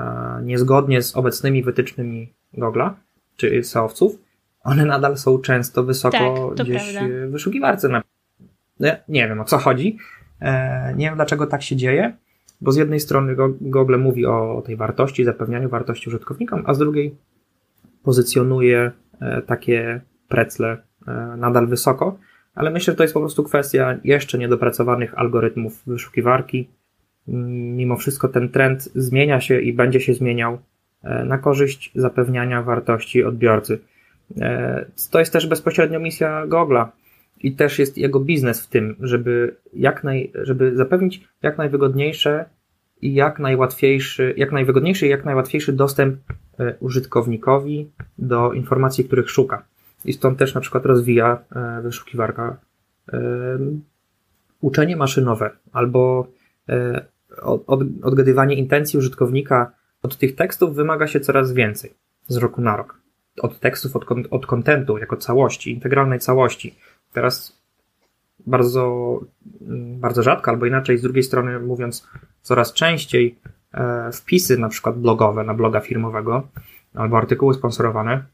[0.42, 2.90] niezgodnie z obecnymi wytycznymi Google'a
[3.36, 4.18] czy SEOwców,
[4.60, 7.16] one nadal są często wysoko tak, gdzieś prawda.
[7.26, 7.88] w wyszukiwarce.
[7.88, 8.02] Na...
[8.80, 9.98] Ja nie wiem o co chodzi.
[10.40, 12.16] E, nie wiem dlaczego tak się dzieje,
[12.60, 17.16] bo z jednej strony Google mówi o tej wartości, zapewnianiu wartości użytkownikom, a z drugiej
[18.02, 20.78] pozycjonuje E, takie precle
[21.36, 22.18] nadal wysoko,
[22.54, 26.68] ale myślę, że to jest po prostu kwestia jeszcze niedopracowanych algorytmów wyszukiwarki.
[27.76, 30.58] Mimo wszystko ten trend zmienia się i będzie się zmieniał
[31.02, 33.78] e, na korzyść zapewniania wartości odbiorcy.
[35.10, 36.86] To jest też bezpośrednio misja Google'a
[37.40, 42.44] i też jest jego biznes w tym, żeby, jak naj, żeby zapewnić jak najwygodniejsze
[43.02, 46.16] i jak najłatwiejszy, jak najwygodniejszy i jak najłatwiejszy dostęp
[46.60, 49.64] E, użytkownikowi do informacji, których szuka.
[50.04, 52.56] I stąd też na przykład rozwija e, wyszukiwarka
[53.12, 53.18] e,
[54.60, 56.26] uczenie maszynowe albo
[58.02, 61.94] odgadywanie intencji użytkownika od tych tekstów wymaga się coraz więcej
[62.28, 63.00] z roku na rok.
[63.40, 63.96] Od tekstów,
[64.30, 66.74] od, kontentu jako całości, integralnej całości.
[67.12, 67.62] Teraz
[68.46, 69.20] bardzo,
[69.60, 72.08] mm, bardzo rzadko, albo inaczej, z drugiej strony mówiąc,
[72.42, 73.38] coraz częściej
[73.74, 76.48] E, wpisy na przykład blogowe na bloga firmowego
[76.94, 78.24] albo artykuły sponsorowane,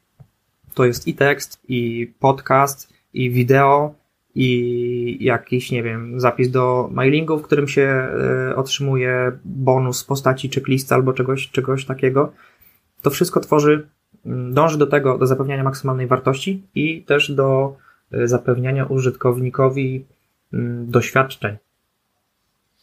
[0.74, 3.94] to jest i tekst, i podcast, i wideo,
[4.34, 10.50] i jakiś, nie wiem, zapis do mailingu, w którym się e, otrzymuje bonus w postaci
[10.50, 12.32] checklisty albo czegoś, czegoś takiego.
[13.02, 13.88] To wszystko tworzy,
[14.26, 17.76] mm, dąży do tego, do zapewniania maksymalnej wartości i też do
[18.12, 20.04] e, zapewniania użytkownikowi
[20.52, 21.56] mm, doświadczeń,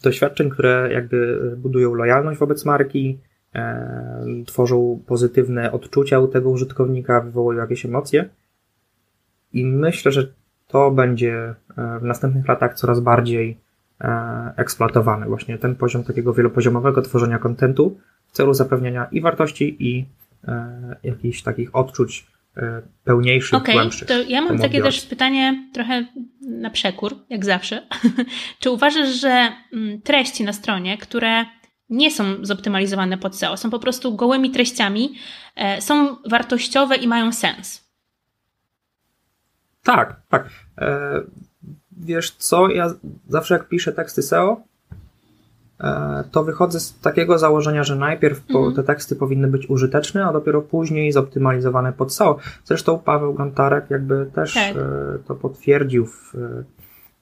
[0.04, 3.27] doświadczeń, które jakby budują lojalność wobec marki, e,
[4.46, 8.30] tworzą pozytywne odczucia u tego użytkownika, wywołują jakieś emocje.
[9.54, 10.28] I myślę, że
[10.68, 13.58] to będzie e, w następnych latach coraz bardziej
[14.02, 15.26] e, eksploatowane.
[15.26, 20.06] Właśnie ten poziom takiego wielopoziomowego tworzenia kontentu w celu zapewniania i wartości, i
[20.48, 22.28] e, jakichś takich odczuć
[23.04, 24.08] pełniejszych, okay, głębszych.
[24.08, 26.06] to ja mam takie też pytanie trochę
[26.42, 27.88] na przekór, jak zawsze.
[28.60, 31.46] Czy uważasz, że mm, treści na stronie, które
[31.90, 35.16] nie są zoptymalizowane pod SEO, są po prostu gołymi treściami,
[35.56, 37.88] e, są wartościowe i mają sens?
[39.84, 40.50] Tak, tak.
[40.78, 41.22] E,
[41.98, 42.94] wiesz co, ja
[43.28, 44.62] zawsze jak piszę teksty SEO,
[45.80, 48.76] E, to wychodzę z takiego założenia, że najpierw mhm.
[48.76, 52.38] te teksty powinny być użyteczne, a dopiero później zoptymalizowane pod SEO.
[52.66, 54.74] Zresztą Paweł Gontarek jakby też tak.
[55.28, 56.34] To potwierdził w,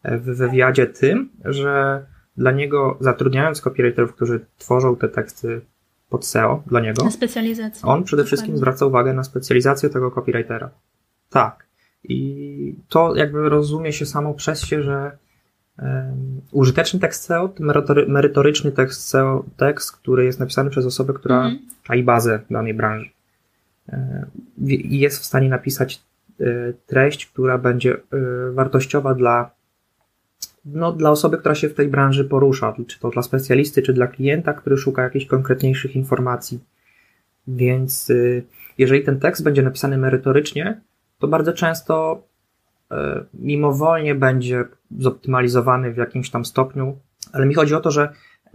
[0.03, 2.05] w wywiadzie tym, że
[2.37, 5.61] dla niego, zatrudniając copywriterów, którzy tworzą te teksty
[6.09, 7.89] pod SEO dla niego, na specjalizację.
[7.89, 10.69] on przede wszystkim zwraca uwagę na specjalizację tego copywritera.
[11.29, 11.65] Tak.
[12.03, 15.17] I to jakby rozumie się samo przez się, że
[16.51, 17.53] użyteczny tekst SEO,
[18.07, 21.59] merytoryczny tekst SEO, tekst, który jest napisany przez osobę, która mm.
[21.83, 23.09] czai bazę danej branży.
[24.67, 26.01] I jest w stanie napisać
[26.87, 27.97] treść, która będzie
[28.53, 29.54] wartościowa dla
[30.65, 34.07] no, dla osoby, która się w tej branży porusza, czy to dla specjalisty, czy dla
[34.07, 36.59] klienta, który szuka jakichś konkretniejszych informacji.
[37.47, 38.43] Więc y,
[38.77, 40.81] jeżeli ten tekst będzie napisany merytorycznie,
[41.19, 42.23] to bardzo często
[42.91, 42.95] y,
[43.33, 44.65] mimowolnie będzie
[44.99, 46.97] zoptymalizowany w jakimś tam stopniu,
[47.33, 48.09] ale mi chodzi o to, że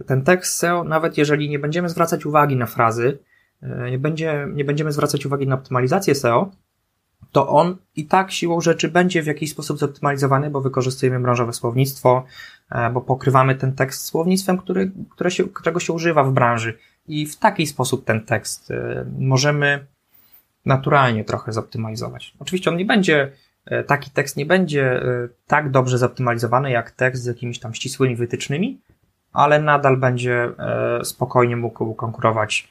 [0.05, 3.17] ten tekst SEO, nawet jeżeli nie będziemy zwracać uwagi na frazy,
[3.63, 6.51] y, nie, będzie, nie będziemy zwracać uwagi na optymalizację SEO,
[7.31, 12.23] to on i tak siłą rzeczy będzie w jakiś sposób zoptymalizowany, bo wykorzystujemy branżowe słownictwo,
[12.71, 16.77] e, bo pokrywamy ten tekst słownictwem, który, które się, którego się używa w branży.
[17.07, 19.85] I w taki sposób ten tekst e, możemy
[20.65, 22.33] naturalnie trochę zoptymalizować.
[22.39, 23.31] Oczywiście on nie będzie,
[23.65, 25.01] e, taki tekst nie będzie
[25.47, 28.81] tak dobrze zoptymalizowany jak tekst z jakimiś tam ścisłymi wytycznymi,
[29.33, 30.49] ale nadal będzie
[31.03, 32.67] spokojnie mógł konkurować.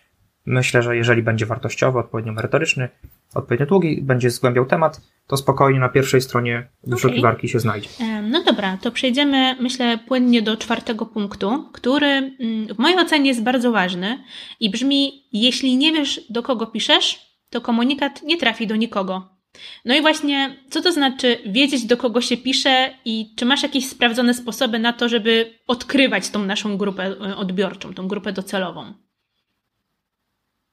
[0.46, 2.88] Myślę, że jeżeli będzie wartościowy, odpowiednio merytoryczny,
[3.34, 7.48] odpowiednio długi, będzie zgłębiał temat, to spokojnie na pierwszej stronie wyszukiwarki okay.
[7.48, 7.88] się znajdzie.
[8.22, 13.42] No dobra, to przejdziemy, myślę, płynnie do czwartego punktu, który mm, w mojej ocenie jest
[13.42, 14.24] bardzo ważny
[14.60, 19.40] i brzmi: jeśli nie wiesz, do kogo piszesz, to komunikat nie trafi do nikogo.
[19.84, 23.88] No i właśnie, co to znaczy wiedzieć, do kogo się pisze i czy masz jakieś
[23.88, 28.94] sprawdzone sposoby na to, żeby odkrywać tą naszą grupę e, odbiorczą, tą grupę docelową?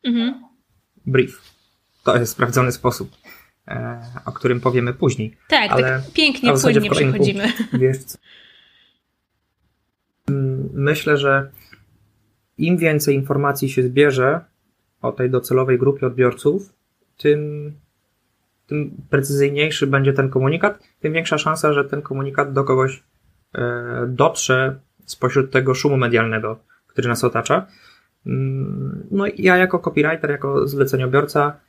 [0.03, 0.43] Mhm.
[1.05, 1.56] Brief.
[2.07, 3.11] To jest sprawdzony sposób,
[3.67, 5.37] e, o którym powiemy później.
[5.47, 7.53] Tak, Ale tak pięknie, płynnie przechodzimy.
[7.73, 8.17] Wiesz co?
[10.29, 11.51] Mm, myślę, że
[12.57, 14.39] im więcej informacji się zbierze
[15.01, 16.73] o tej docelowej grupie odbiorców,
[17.17, 17.73] tym,
[18.67, 23.03] tym precyzyjniejszy będzie ten komunikat, tym większa szansa, że ten komunikat do kogoś
[23.55, 27.67] e, dotrze spośród tego szumu medialnego, który nas otacza.
[28.25, 31.67] Mm, no ja jako copywriter, jako zleceniobiorca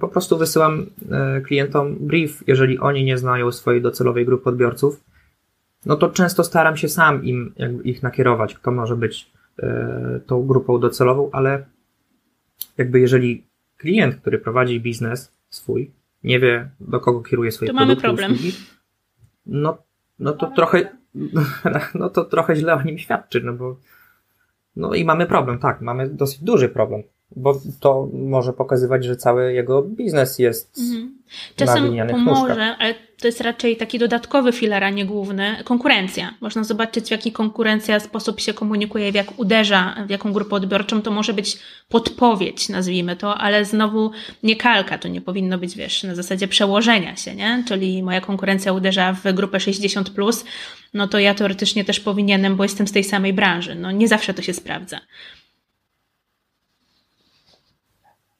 [0.00, 5.04] po prostu wysyłam e, klientom brief, jeżeli oni nie znają swojej docelowej grupy odbiorców,
[5.86, 10.78] no to często staram się sam im ich nakierować, kto może być e, tą grupą
[10.78, 11.64] docelową, ale
[12.78, 13.44] jakby jeżeli
[13.76, 15.90] klient, który prowadzi biznes swój,
[16.24, 18.32] nie wie do kogo kieruje swoje to produkty, mamy problem.
[18.32, 18.52] Usługi,
[19.46, 19.78] no,
[20.18, 20.96] no to trochę
[21.94, 23.76] no to trochę źle o nim świadczy, no bo
[24.76, 27.02] no i mamy problem, tak, mamy dosyć duży problem
[27.36, 31.22] bo to może pokazywać, że cały jego biznes jest mhm.
[31.56, 36.34] Czasem pomoże, ale to jest raczej taki dodatkowy filar, a nie główny, konkurencja.
[36.40, 41.02] Można zobaczyć, w jaki konkurencja sposób się komunikuje, w jak uderza, w jaką grupę odbiorczą.
[41.02, 44.10] To może być podpowiedź, nazwijmy to, ale znowu
[44.42, 47.64] nie kalka, to nie powinno być, wiesz, na zasadzie przełożenia się, nie?
[47.68, 50.44] Czyli moja konkurencja uderza w grupę 60+, plus,
[50.94, 53.74] no to ja teoretycznie też powinienem, bo jestem z tej samej branży.
[53.74, 55.00] No nie zawsze to się sprawdza.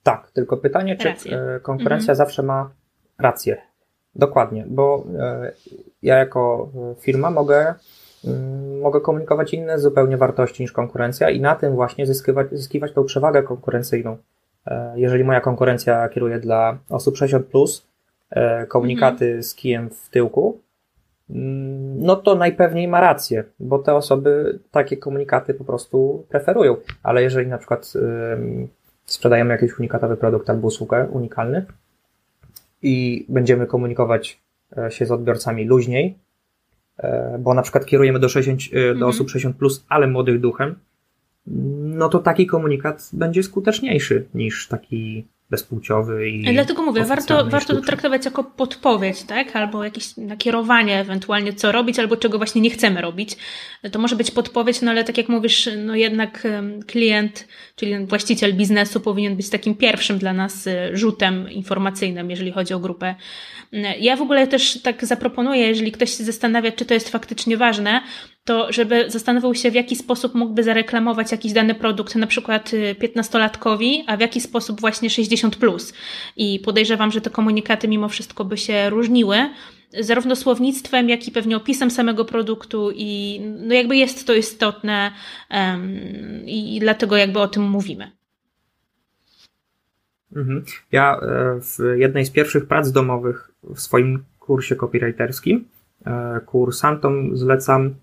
[0.02, 1.38] Tak, tylko pytanie, czy Rację.
[1.38, 2.16] E, konkurencja mhm.
[2.16, 2.70] zawsze ma
[3.18, 3.56] rację.
[4.14, 5.52] Dokładnie, bo e,
[6.02, 6.68] ja jako
[7.00, 7.74] firma mogę,
[8.24, 13.04] mm, mogę komunikować inne zupełnie wartości niż konkurencja i na tym właśnie zyskiwać, zyskiwać tą
[13.04, 14.16] przewagę konkurencyjną.
[14.66, 17.92] E, jeżeli moja konkurencja kieruje dla osób 60, plus,
[18.68, 19.42] komunikaty mhm.
[19.42, 20.60] z kijem w tyłku,
[21.30, 26.76] mm, no to najpewniej ma rację, bo te osoby takie komunikaty po prostu preferują.
[27.02, 27.92] Ale jeżeli na przykład
[29.12, 31.66] sprzedajemy jakiś unikatowy produkt albo usługę unikalny
[32.83, 34.40] i będziemy komunikować
[34.77, 36.18] e, się z odbiorcami luźniej,
[36.98, 39.09] e, bo na przykład kierujemy do, 60, e, do mhm.
[39.11, 40.75] osób 60, plus, ale młodych duchem,
[41.83, 46.54] no to taki komunikat będzie skuteczniejszy niż taki bezpłciowy i.
[46.54, 49.56] Dlatego mówię, warto, warto to traktować jako podpowiedź, tak?
[49.56, 53.36] Albo jakieś nakierowanie, ewentualnie co robić, albo czego właśnie nie chcemy robić.
[53.92, 56.48] To może być podpowiedź, no ale tak jak mówisz, no jednak
[56.86, 62.74] klient, czyli właściciel biznesu powinien być takim pierwszym dla nas y, rzutem informacyjnym, jeżeli chodzi
[62.74, 63.14] o grupę.
[64.00, 68.00] Ja w ogóle też tak zaproponuję, jeżeli ktoś się zastanawia, czy to jest faktycznie ważne,
[68.44, 74.00] to żeby zastanowił się, w jaki sposób mógłby zareklamować jakiś dany produkt, na przykład 15-latkowi,
[74.00, 75.57] y, a w jaki sposób właśnie 60.
[75.57, 75.92] Plus.
[76.37, 79.37] I podejrzewam, że te komunikaty mimo wszystko by się różniły,
[80.00, 85.12] zarówno słownictwem, jak i pewnie opisem samego produktu, i no jakby jest to istotne
[85.50, 86.00] um,
[86.46, 88.11] i dlatego jakby o tym mówimy.
[90.37, 90.64] Mhm.
[90.92, 95.64] Ja e, w jednej z pierwszych prac domowych w swoim kursie copywriterskim
[96.07, 97.94] e, kursantom zlecam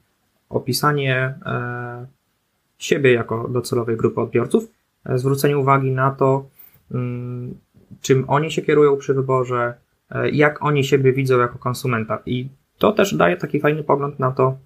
[0.49, 2.05] opisanie e,
[2.77, 4.71] siebie jako docelowej grupy odbiorców,
[5.05, 6.45] e, zwrócenie uwagi na to,
[6.91, 7.55] mm,
[8.01, 9.73] czym oni się kierują przy wyborze,
[10.11, 12.19] e, jak oni siebie widzą jako konsumenta.
[12.25, 14.57] I to też daje taki fajny pogląd na to,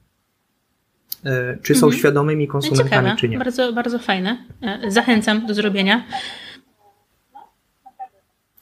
[1.61, 1.99] czy są Mhm.
[1.99, 3.37] świadomymi konsumentami, ciekawe, czy nie.
[3.37, 4.37] bardzo, bardzo fajne.
[4.87, 6.03] Zachęcam do zrobienia.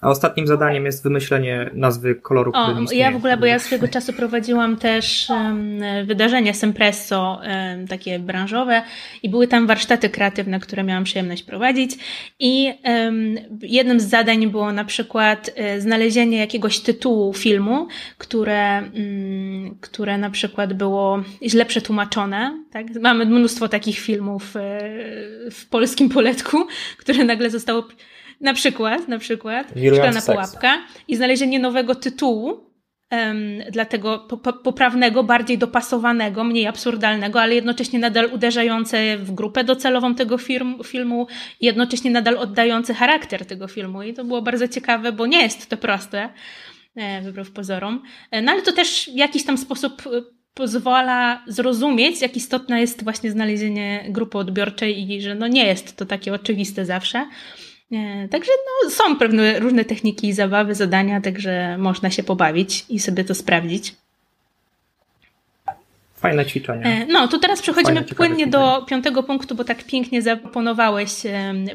[0.02, 3.88] A ostatnim zadaniem jest wymyślenie nazwy koloru, który O, ja w ogóle, bo ja swego
[3.88, 8.82] czasu prowadziłam też um, wydarzenia Sempresso, um, takie branżowe
[9.24, 11.92] i były tam warsztaty kreatywne, które miałam przyjemność prowadzić
[12.40, 17.88] i um, jednym z zadań było na przykład e, znalezienie jakiegoś tytułu filmu,
[18.18, 22.64] które, mm, które na przykład było źle przetłumaczone.
[22.72, 22.86] Tak?
[23.02, 24.60] Mamy mnóstwo takich filmów e,
[25.52, 26.68] w polskim poletku,
[27.02, 27.84] które nagle zostało
[28.41, 30.77] na przykład, na przykład Wirujący Szklana pułapka
[31.08, 32.71] i znalezienie nowego tytułu
[33.10, 39.32] em, dla tego po, po, poprawnego, bardziej dopasowanego, mniej absurdalnego, ale jednocześnie nadal uderzające w
[39.32, 41.27] grupę docelową tego film, filmu,
[41.60, 44.04] i jednocześnie nadal oddający charakter tego filmu.
[44.04, 46.30] I to było bardzo ciekawe, bo nie jest to proste,
[46.95, 48.04] e, wbrew pozorom.
[48.32, 50.21] E, No ale to też w jakiś tam sposób e,
[50.54, 56.06] pozwala zrozumieć, jak istotne jest właśnie znalezienie grupy odbiorczej i że no nie jest to
[56.06, 57.27] takie oczywiste zawsze.
[57.91, 58.51] E, Także
[58.84, 63.95] no, są pewne różne techniki zabawy, zadania, także można się pobawić i sobie to sprawdzić.
[66.15, 66.86] Fajne ćwiczenie.
[66.86, 71.12] E, No, to teraz przechodzimy Fajne, płynnie do piątego punktu, bo tak pięknie zaproponowałeś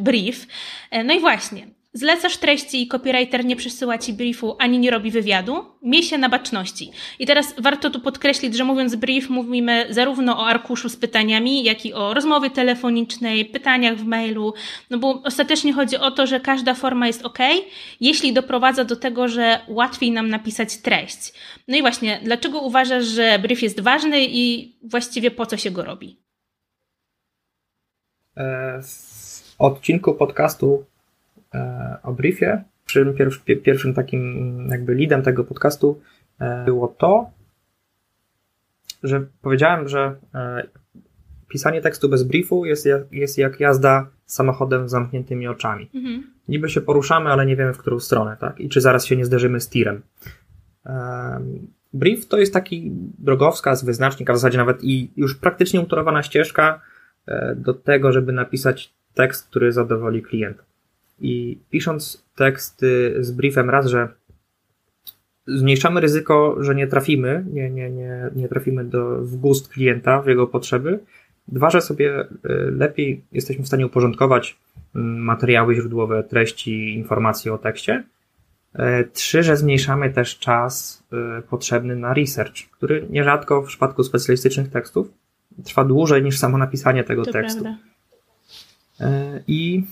[0.01, 0.47] brief.
[0.91, 5.11] E, No i właśnie, zlecasz treści i copywriter nie przesyła ci briefu ani nie robi
[5.11, 6.91] wywiadu, miej się na baczności.
[7.19, 11.87] I teraz warto tu podkreślić, że mówiąc brief, mówimy zarówno o arkuszu z pytaniami, jak
[11.87, 14.55] i o rozmowie telefonicznej, pytaniach w mailu,
[14.91, 17.39] no bo ostatecznie chodzi o to, że każda forma jest ok,
[18.01, 21.33] jeśli doprowadza do tego, że łatwiej nam napisać treść.
[21.69, 25.85] No i właśnie, dlaczego uważasz, że brief jest ważny i właściwie po co się go
[25.85, 26.17] robi?
[28.37, 30.96] E, W odcinku podcastu e,
[32.03, 32.65] o briefie,
[33.63, 36.01] pierwszym takim jakby leadem tego podcastu
[36.39, 37.31] e, było to,
[39.03, 40.63] że powiedziałem, że e,
[41.49, 45.91] pisanie tekstu bez briefu jest jak, jest jak jazda samochodem z zamkniętymi oczami.
[45.95, 46.23] Mhm.
[46.49, 48.61] Niby się poruszamy, ale nie wiemy w którą stronę, tak?
[48.61, 50.03] I czy zaraz się nie zderzymy z tirem.
[50.85, 56.23] Em, Brief to jest taki drogowskaz, wyznacznik, a w zasadzie nawet i już praktycznie utorowana
[56.23, 56.81] ścieżka
[57.27, 60.63] e, do tego, żeby napisać tekst, który zadowoli klienta.
[61.21, 64.09] I pisząc teksty z briefem raz, że
[65.47, 70.27] zmniejszamy ryzyko, że nie trafimy, nie, nie, nie, nie trafimy do, w gust klienta, w
[70.27, 70.99] jego potrzeby.
[71.49, 72.27] Dwa, że sobie e,
[72.71, 74.57] lepiej jesteśmy w stanie uporządkować
[74.95, 78.05] mm, materiały źródłowe, treści, informacje o tekście.
[78.75, 81.03] E, Trzy, że zmniejszamy też czas
[81.39, 85.09] e, potrzebny na research, który nierzadko w przypadku specjalistycznych tekstów
[85.65, 87.63] trwa dłużej niż samo napisanie tego To tekstu.
[87.63, 87.81] prawda.
[89.47, 89.85] I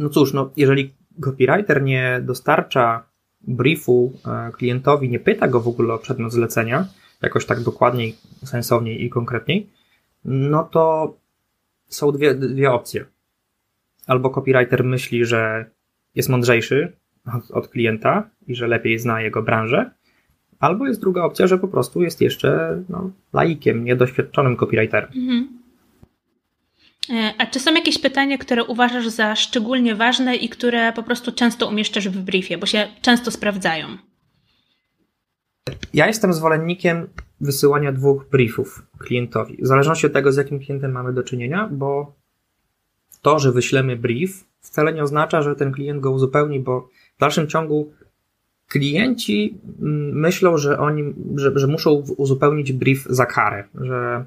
[0.00, 3.04] no cóż, no, jeżeli copywriter nie dostarcza
[3.40, 6.86] briefu e, klientowi, nie pyta go w ogóle o przedmiot zlecenia,
[7.22, 9.70] jakoś tak dokładniej, sensowniej i konkretniej,
[10.24, 11.14] no to
[11.88, 13.04] są dwie, dwie opcje.
[14.06, 15.70] Albo copywriter myśli, że
[16.14, 16.92] jest mądrzejszy
[17.36, 19.90] od, od klienta i że lepiej zna jego branżę,
[20.60, 25.10] albo jest druga opcja, że po prostu jest jeszcze no, laikiem, niedoświadczonym copywriterem.
[25.16, 25.59] Mhm.
[27.10, 31.32] E, A czy są jakieś pytania, które uważasz za szczególnie ważne i które po prostu
[31.32, 33.86] często umieszczasz w briefie, bo się często sprawdzają?
[35.94, 37.08] Ja jestem zwolennikiem
[37.40, 42.14] wysyłania dwóch briefów klientowi, w zależności od tego, z jakim klientem mamy do czynienia, bo
[43.22, 47.48] to, że wyślemy brief, wcale nie oznacza, że ten klient go uzupełni, bo w dalszym
[47.48, 47.92] ciągu
[48.68, 54.24] klienci mm, myślą, że oni, że, że muszą uzupełnić brief za karę, że,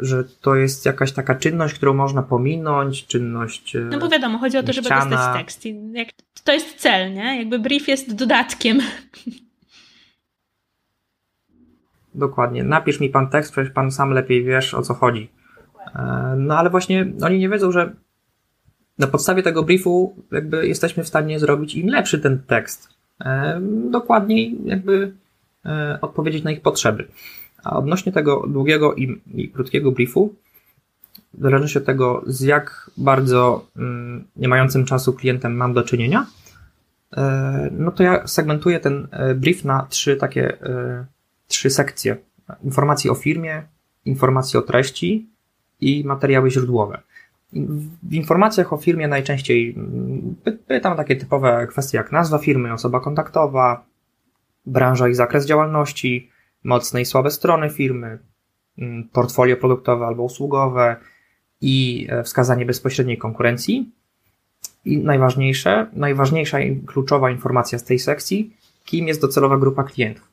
[0.00, 3.76] że to jest jakaś taka czynność, którą można pominąć, czynność.
[3.76, 5.04] e, No bo wiadomo, chodzi o to, żeby Ściana.
[5.04, 5.64] dostać tekst.
[5.92, 6.08] Jak,
[6.44, 7.38] to jest cel, nie?
[7.38, 8.80] Jakby brief jest dodatkiem.
[12.14, 12.64] Dokładnie.
[12.64, 15.30] Napisz mi pan tekst, przecież pan sam lepiej wiesz o co chodzi.
[15.94, 17.94] E, No ale właśnie oni nie wiedzą, że
[18.98, 22.88] na podstawie tego briefu jakby jesteśmy w stanie zrobić im lepszy ten tekst.
[23.20, 25.12] E, Dokładniej jakby
[25.66, 27.08] e, odpowiedzieć na ich potrzeby.
[27.64, 30.34] A odnośnie tego długiego i, i krótkiego briefu,
[31.34, 36.26] w zależności od tego, z jak bardzo mm, nie mającym czasu klientem mam do czynienia,
[37.16, 41.06] e, no to ja segmentuję ten e, brief na trzy takie e,
[41.48, 42.16] trzy sekcje.
[42.64, 43.62] Informacje o firmie,
[44.04, 45.28] informacje o treści
[45.80, 47.02] i materiały źródłowe.
[48.02, 53.00] W informacjach o firmie najczęściej mm, py- pytam takie typowe kwestie jak nazwa firmy, osoba
[53.00, 53.84] kontaktowa,
[54.66, 56.30] branża i zakres działalności,
[56.64, 58.18] mocne i słabe strony firmy,
[58.78, 60.96] mm, portfolio produktowe albo usługowe
[61.60, 63.90] i e, wskazanie bezpośredniej konkurencji.
[64.84, 70.28] I najważniejsze, najważniejsza i kluczowa informacja z tej sekcji, kim jest docelowa grupa klientów.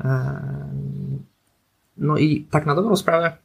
[0.00, 1.18] Ehm,
[1.96, 3.36] No i tak na dobrą sprawę,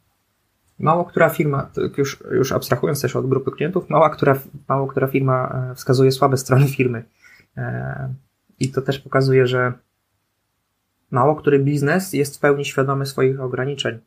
[0.78, 4.38] mało która firma, już, już abstrahując też od grupy klientów, mała która,
[4.68, 7.04] mało która firma e, wskazuje słabe strony firmy.
[7.56, 8.14] E,
[8.60, 9.72] I to też pokazuje, że
[11.12, 13.98] mało który biznes jest w pełni świadomy swoich ograniczeń.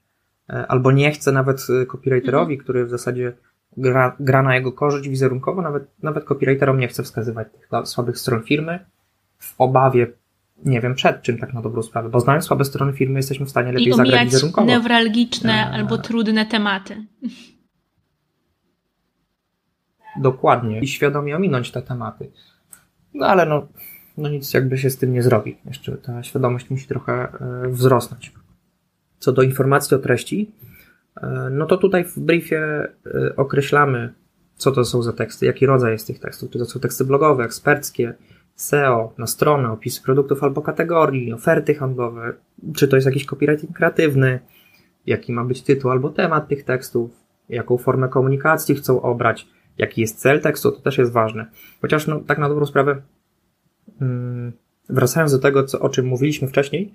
[0.49, 2.63] E, albo nie chce nawet copywriterowi, mhm.
[2.63, 3.33] który w zasadzie
[3.77, 8.43] gra, gra na jego korzyść wizerunkowo, nawet, nawet copywriterom nie chce wskazywać tych słabych stron
[8.43, 8.79] firmy
[9.37, 10.07] w obawie
[10.65, 13.49] nie wiem przed czym tak na dobrą sprawę, bo znając słabe strony firmy jesteśmy w
[13.49, 14.67] stanie lepiej I zagrać wizerunkowo.
[14.67, 15.73] newralgiczne eee...
[15.73, 17.05] albo trudne tematy.
[20.21, 20.79] Dokładnie.
[20.79, 22.31] I świadomie ominąć te tematy.
[23.13, 23.67] No ale no,
[24.17, 25.57] no nic jakby się z tym nie zrobi.
[25.65, 28.33] Jeszcze ta świadomość musi trochę e, wzrosnąć.
[29.19, 30.51] Co do informacji o treści,
[31.21, 34.13] e, no to tutaj w briefie e, określamy,
[34.55, 36.51] co to są za teksty, jaki rodzaj jest tych tekstów.
[36.51, 38.13] Czy to są teksty blogowe, eksperckie,
[38.55, 42.33] SEO, na stronę, opisy produktów albo kategorii, oferty handlowe,
[42.75, 44.39] czy to jest jakiś copywriting kreatywny,
[45.05, 47.11] jaki ma być tytuł albo temat tych tekstów,
[47.49, 49.47] jaką formę komunikacji chcą obrać,
[49.77, 51.45] jaki jest cel tekstu, to też jest ważne.
[51.81, 53.01] Chociaż no, tak na dobrą sprawę,
[54.89, 56.93] wracając do tego, co, o czym mówiliśmy wcześniej,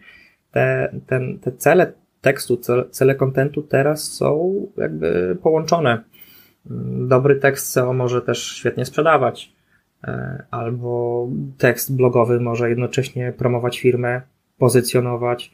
[0.52, 6.04] te, ten, te cele tekstu, cele, kontentu teraz są jakby połączone.
[6.70, 9.52] Mm, dobry tekst SEO może też świetnie sprzedawać
[10.04, 11.28] E, albo
[11.58, 14.22] tekst blogowy może jednocześnie promować firmę,
[14.58, 15.52] pozycjonować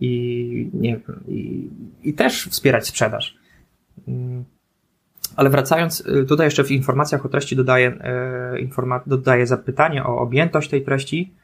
[0.00, 1.70] i, nie, i,
[2.02, 3.38] i też wspierać sprzedaż.
[5.36, 10.18] Ale wracając, y, tutaj jeszcze w informacjach o treści dodaję, e, informa- dodaję zapytanie o
[10.18, 11.34] objętość tej treści,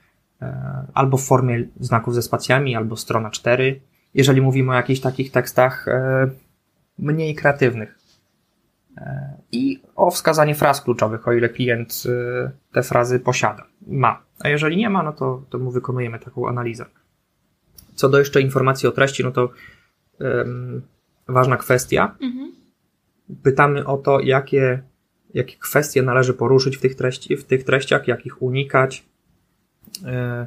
[0.43, 3.81] e, albo w formie znaków ze spacjami, albo strona 4,
[4.15, 5.87] jeżeli mówimy o jakichś takich tekstach
[6.99, 7.99] mniej kreatywnych
[9.53, 14.23] i o wskazanie fraz kluczowych, o ile klient y, te frazy posiada, ma.
[14.41, 16.85] A jeżeli nie ma, no to, to mu wykonujemy taką analizę.
[17.95, 19.51] Co do jeszcze informacji o treści, no to
[20.21, 20.83] um,
[21.29, 22.15] ważna kwestia.
[22.21, 22.53] Mhm.
[23.43, 24.83] Pytamy o to, jakie,
[25.35, 29.07] jakie kwestie należy poruszyć w tych, treści, w tych treściach, jak ich unikać.
[30.05, 30.47] E,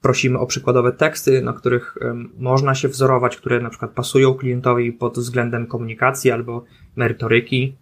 [0.00, 1.98] prosimy o przykładowe teksty, na których
[2.38, 6.64] można się wzorować, które na przykład pasują klientowi pod względem komunikacji albo
[6.96, 7.74] merytoryki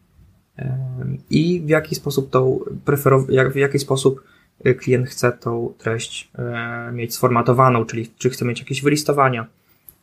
[1.30, 4.22] i w jaki sposób tą preferow- w jaki sposób
[4.66, 9.46] y, klient chce tą treść e, mieć sformatowaną, czyli czy chce mieć jakieś wylistowania,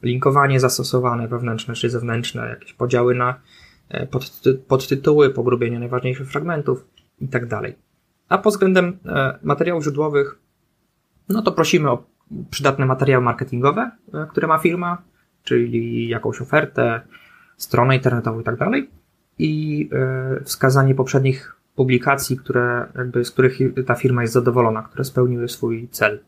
[0.03, 3.37] linkowanie zastosowane wewnętrzne czy zewnętrzne, jakieś podziały na e,
[4.67, 6.85] podtytuły, pogrubienie najważniejszych fragmentów
[7.19, 7.43] i tak.
[8.29, 10.39] A pod względem e, materiałów źródłowych,
[11.29, 12.03] no to prosimy o
[12.49, 13.91] przydatne materiały marketingowe,
[14.31, 15.01] które ma firma,
[15.43, 17.01] czyli jakąś ofertę,
[17.57, 18.89] stronę internetową i tak dalej
[19.39, 25.49] i e, wskazanie poprzednich publikacji, które, jakby, z których ta firma jest zadowolona, które spełniły
[25.49, 26.19] swój cel.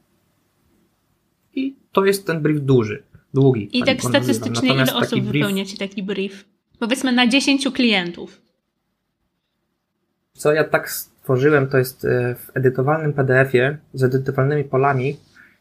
[1.53, 3.03] I to jest ten brief duży,
[3.33, 3.77] długi.
[3.79, 5.33] I tak statystycznie ile osób brief...
[5.33, 6.45] wypełnia ci taki brief?
[6.81, 8.41] Powiedzmy na 10 klientów.
[10.33, 15.17] Co ja tak stworzyłem, to jest e, w edytowalnym PDF-ie z edytowalnymi polami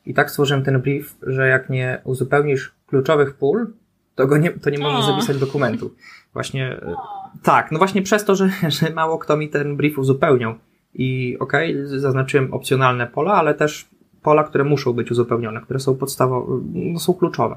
[0.07, 3.67] i tak stworzyłem ten brief, że jak nie uzupełnisz kluczowych pól,
[4.15, 5.95] to, go nie, to nie możesz zapisać dokumentu.
[6.33, 6.95] Właśnie, e,
[7.43, 8.51] tak, no właśnie przez to, że,
[8.81, 10.55] że mało kto mi ten brief uzupełniał.
[10.95, 13.89] I okej, okay, zaznaczyłem opcjonalne pola, ale też
[14.23, 17.57] pola, które muszą być uzupełnione, które są podstawowe, no są kluczowe.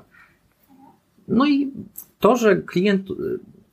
[1.27, 1.71] No i
[2.19, 3.07] to, że klient,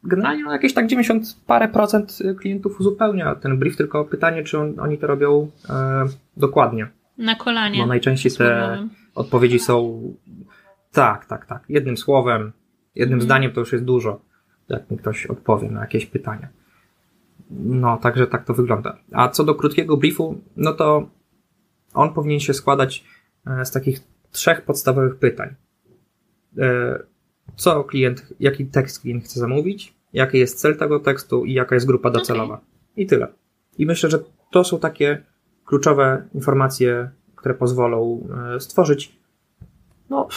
[0.05, 4.81] generalnie no jakieś tak 90 parę procent klientów uzupełnia ten brief, tylko pytanie, czy on,
[4.81, 6.05] oni to robią e,
[6.37, 6.89] dokładnie.
[7.19, 7.79] Na kolanie.
[7.79, 8.79] Bo najczęściej te
[9.15, 10.03] odpowiedzi są
[10.93, 12.53] tak, tak, tak, jednym słowem,
[12.95, 13.25] jednym mm.
[13.25, 14.21] zdaniem to już jest dużo
[14.71, 16.49] jak mi ktoś odpowie na jakieś pytania.
[17.51, 18.99] No, także tak to wygląda.
[19.13, 21.09] A co do krótkiego briefu, no to
[21.95, 23.05] on powinien się składać
[23.47, 25.55] e, z takich trzech podstawowych pytań.
[27.57, 31.87] Co klient, jaki tekst klient chce zamówić, jaki jest cel tego tekstu i jaka jest
[31.87, 32.55] grupa docelowa.
[32.55, 32.67] Okay.
[32.97, 33.29] I tyle.
[33.79, 34.19] I myślę, że
[34.51, 35.23] to są takie
[35.65, 39.20] kluczowe informacje, które pozwolą e, stworzyć
[40.11, 40.29] no,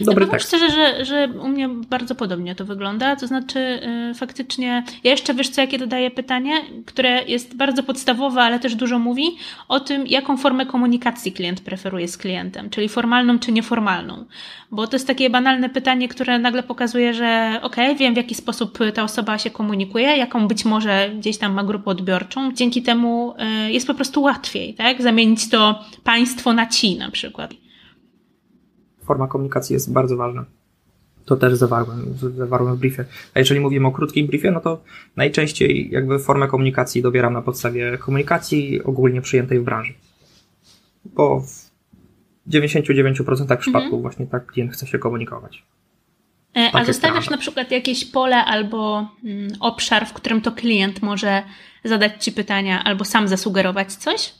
[0.00, 0.48] dobry ja tekst.
[0.48, 3.16] szczerze, że, że u mnie bardzo podobnie to wygląda.
[3.16, 6.52] To znaczy, yy, faktycznie, ja jeszcze wiesz co, jakie dodaję pytanie,
[6.86, 9.36] które jest bardzo podstawowe, ale też dużo mówi
[9.68, 14.24] o tym, jaką formę komunikacji klient preferuje z klientem, czyli formalną czy nieformalną.
[14.70, 18.34] Bo to jest takie banalne pytanie, które nagle pokazuje, że okej, okay, wiem w jaki
[18.34, 22.52] sposób ta osoba się komunikuje, jaką być może gdzieś tam ma grupę odbiorczą.
[22.52, 25.02] Dzięki temu yy, jest po prostu łatwiej, tak?
[25.02, 27.67] Zamienić to państwo na ci na przykład
[29.08, 30.44] forma komunikacji jest bardzo ważna.
[31.24, 33.04] To też zawarłem, zawarłem w briefie.
[33.34, 34.82] A jeżeli mówimy o krótkim briefie, no to
[35.16, 39.94] najczęściej jakby formę komunikacji dobieram na podstawie komunikacji ogólnie przyjętej w branży.
[41.04, 41.70] Bo w
[42.50, 44.02] 99% przypadków mhm.
[44.02, 45.62] właśnie tak klient chce się komunikować.
[46.56, 51.42] E, a zostawiasz na przykład jakieś pole albo mm, obszar, w którym to klient może
[51.84, 54.34] zadać Ci pytania albo sam zasugerować coś?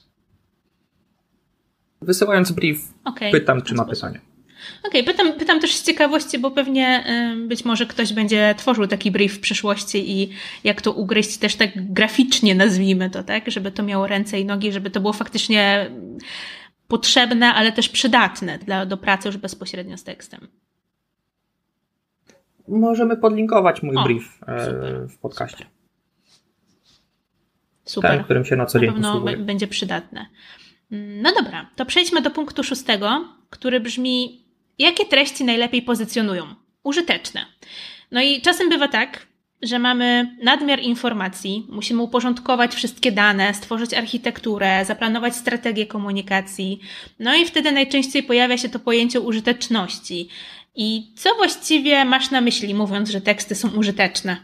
[2.02, 4.20] Wysyłając brief, okay, pytam, czy ma pytanie.
[4.82, 7.04] Okej, okay, pytam, pytam też z ciekawości, bo pewnie
[7.34, 10.30] y, być może ktoś będzie tworzył taki brief w przyszłości i
[10.64, 13.50] jak to ugryźć też tak graficznie, nazwijmy to, tak?
[13.50, 15.90] Żeby to miało ręce i nogi, żeby to było faktycznie
[16.88, 20.48] potrzebne, ale też przydatne dla, do pracy już bezpośrednio z tekstem.
[22.68, 25.66] Możemy podlinkować mój o, brief e, super, w podcaście.
[27.84, 28.10] Super.
[28.10, 30.26] Ten, którym się na co dzień na pewno będzie przydatne.
[30.92, 34.44] Mm, no dobra, to przejdźmy do punktu szóstego, który brzmi:
[34.78, 36.46] jakie treści najlepiej pozycjonują?
[36.82, 37.46] Użyteczne.
[38.10, 39.26] No i czasem bywa tak,
[39.62, 46.80] że mamy nadmiar informacji, musimy uporządkować wszystkie dane, stworzyć architekturę, zaplanować strategię komunikacji.
[47.18, 50.28] No i wtedy najczęściej pojawia się to pojęcie użyteczności.
[50.74, 54.36] I co właściwie masz na myśli, mówiąc, że teksty są użyteczne?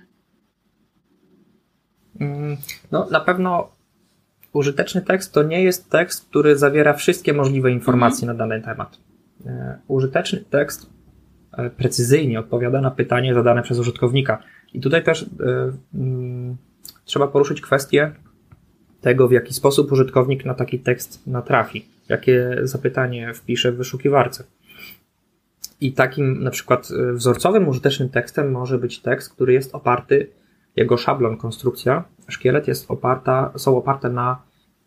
[2.20, 2.56] Mm,
[2.92, 3.68] no, na pewno
[4.52, 8.38] użyteczny tekst to nie jest tekst, który zawiera wszystkie możliwe informacje mhm.
[8.38, 8.98] na dany temat.
[9.46, 10.90] E, użyteczny tekst
[11.52, 14.42] e, precyzyjnie odpowiada na pytanie zadane przez użytkownika.
[14.74, 16.56] I tutaj też y, y,
[17.04, 18.12] trzeba poruszyć kwestię
[19.00, 24.44] tego, w jaki sposób użytkownik na taki tekst natrafi, jakie zapytanie wpisze w wyszukiwarce.
[25.80, 30.28] I takim na przykład wzorcowym, użytecznym tekstem może być tekst, który jest oparty,
[30.76, 34.42] jego szablon, konstrukcja, szkielet jest oparta, są oparte na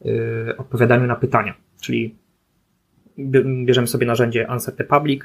[0.06, 1.54] y, odpowiadaniu na pytania.
[1.82, 2.16] Czyli
[3.20, 5.24] bierzemy sobie narzędzie Answer the Public,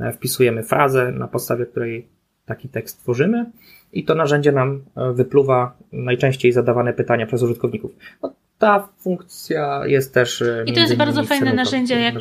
[0.00, 2.08] e, wpisujemy frazę, na podstawie której
[2.46, 3.50] taki tekst tworzymy
[3.92, 7.90] i to narzędzie nam e, wypluwa najczęściej zadawane pytania przez użytkowników.
[8.22, 10.42] No, ta funkcja jest też.
[10.42, 12.14] E, I to jest bardzo fajne narzędzie, jak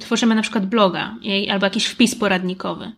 [0.00, 1.14] tworzymy na przykład bloga
[1.50, 2.92] albo jakiś wpis poradnikowy.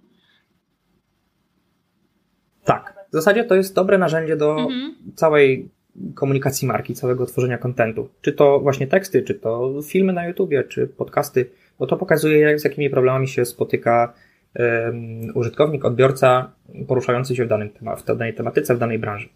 [2.64, 2.94] Tak.
[3.10, 4.94] W zasadzie to jest dobre narzędzie do mhm.
[5.14, 5.70] całej
[6.14, 8.08] komunikacji marki, całego tworzenia kontentu.
[8.20, 12.64] Czy to właśnie teksty, czy to filmy na YouTubie, czy podcasty, bo to pokazuje, z
[12.64, 14.12] jakimi problemami się spotyka
[14.58, 16.52] um, użytkownik, odbiorca
[16.88, 19.28] poruszający się w, danym tema, w danej tematyce, w danej branży.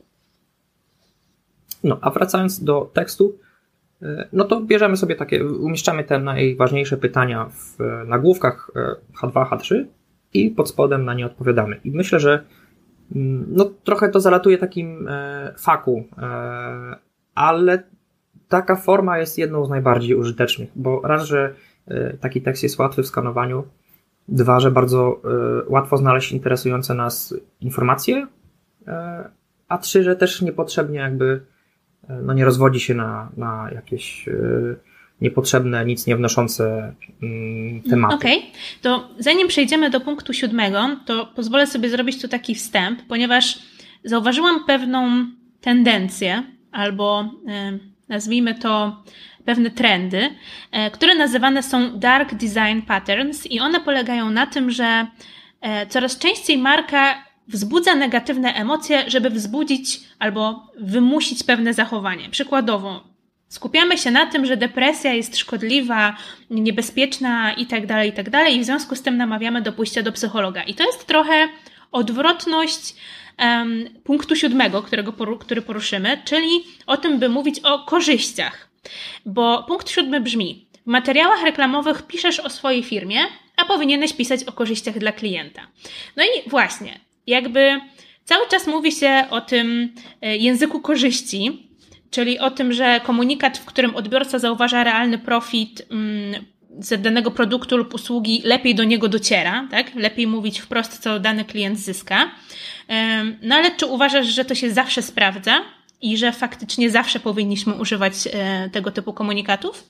[1.84, 3.38] No, a wracając do tekstu,
[4.02, 8.70] e, no to bierzemy sobie takie, umieszczamy te najważniejsze pytania w nagłówkach
[9.22, 9.84] H2, e, H3
[10.34, 11.80] i pod spodem na nie odpowiadamy.
[11.84, 12.44] I myślę, że
[13.48, 16.96] no trochę to zalatuje takim e, faku, e,
[17.34, 17.82] ale
[18.48, 21.54] taka forma jest jedną z najbardziej użytecznych, bo raz, że
[21.86, 23.64] e, taki tekst jest łatwy w skanowaniu,
[24.28, 25.20] dwa, że bardzo
[25.66, 28.26] łatwo znaleźć interesujące nas informacje,
[29.68, 31.40] a trzy, że też niepotrzebnie jakby
[32.22, 34.28] no nie rozwodzi się na, na jakieś
[35.24, 38.14] niepotrzebne, nic nie wnoszące mm, tematy.
[38.14, 38.50] Okej, okay.
[38.82, 43.58] to zanim przejdziemy do punktu siódmego, to pozwolę sobie zrobić tu taki wstęp, ponieważ
[44.04, 45.26] zauważyłam pewną
[45.60, 49.02] tendencję, albo e, nazwijmy to
[49.44, 50.30] pewne trendy,
[50.72, 55.06] e, które nazywane są dark design patterns i one polegają na tym, że
[55.60, 62.30] e, coraz częściej marka wzbudza negatywne emocje, żeby wzbudzić albo wymusić pewne zachowanie.
[62.30, 63.13] Przykładowo,
[63.54, 66.16] Skupiamy się na tym, że depresja jest szkodliwa,
[66.50, 70.12] niebezpieczna i tak dalej, i tak i w związku z tym namawiamy do pójścia do
[70.12, 70.62] psychologa.
[70.62, 71.48] I to jest trochę
[71.92, 72.94] odwrotność
[73.38, 78.68] um, punktu siódmego, którego który poruszymy, czyli o tym, by mówić o korzyściach.
[79.26, 83.20] Bo punkt siódmy brzmi: W materiałach reklamowych piszesz o swojej firmie,
[83.56, 85.66] a powinieneś pisać o korzyściach dla klienta.
[86.16, 87.80] No i właśnie, jakby
[88.24, 91.68] cały czas mówi się o tym e, języku korzyści,
[92.14, 96.44] czyli o tym, że komunikat, w którym odbiorca zauważa realny profit mm,
[96.78, 99.94] z danego produktu lub usługi, lepiej do niego dociera, tak?
[99.94, 102.30] Lepiej mówić wprost, co dany klient zyska.
[103.42, 105.60] No ale czy uważasz, że to się zawsze sprawdza
[106.02, 109.84] i że faktycznie zawsze powinniśmy używać e, tego typu komunikatów?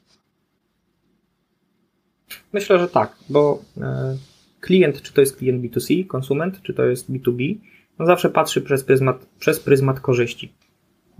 [2.53, 4.17] Myślę, że tak, bo e,
[4.61, 7.55] klient, czy to jest klient B2C, konsument, czy to jest B2B,
[7.99, 10.53] on zawsze patrzy przez pryzmat, przez pryzmat korzyści.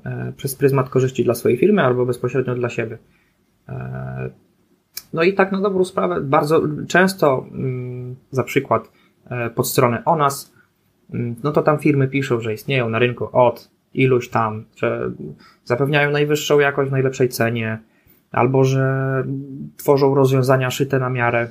[0.05, 2.99] E, przez pryzmat korzyści dla swojej firmy albo bezpośrednio dla siebie.
[3.69, 4.31] E,
[5.13, 8.93] no i tak na dobrą sprawę, bardzo często, mm, za przykład,
[9.31, 10.55] e, pod stronę o nas,
[11.15, 15.11] mm, no to tam firmy piszą, że istnieją na rynku od iluś tam, że
[15.65, 17.79] zapewniają najwyższą jakość w najlepszej cenie,
[18.33, 19.25] albo że
[19.77, 21.49] tworzą rozwiązania szyte na miarę.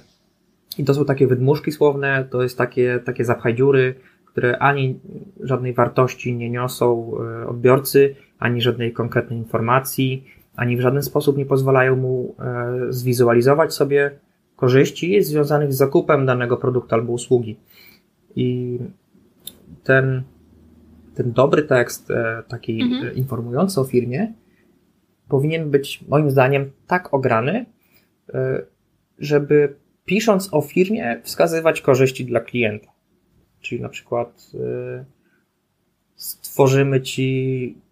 [0.78, 5.00] I to są takie wydmuszki słowne, to jest takie, takie zapchaj dziury, które ani
[5.40, 7.12] żadnej wartości nie niosą
[7.48, 10.24] odbiorcy, ani żadnej konkretnej informacji,
[10.56, 14.12] ani w żaden sposób nie pozwalają mu e, zwizualizować sobie
[14.56, 17.58] korzyści związanych z zakupem danego produktu albo usługi.
[18.36, 18.80] I
[19.84, 20.24] ten,
[21.16, 23.08] ten dobry tekst, e, taki Mhm.
[23.08, 24.34] e, informujący o firmie,
[25.28, 27.66] powinien być moim zdaniem tak ograny,
[29.20, 29.76] żeby
[30.06, 32.92] pisząc o firmie wskazywać korzyści dla klienta.
[33.62, 34.52] Czyli na przykład
[36.16, 37.83] stworzymy ci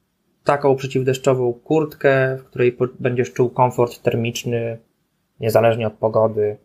[0.44, 4.78] taką przeciwdeszczową kurtkę, w której będziesz czuł komfort termiczny
[5.40, 6.58] niezależnie od pogody.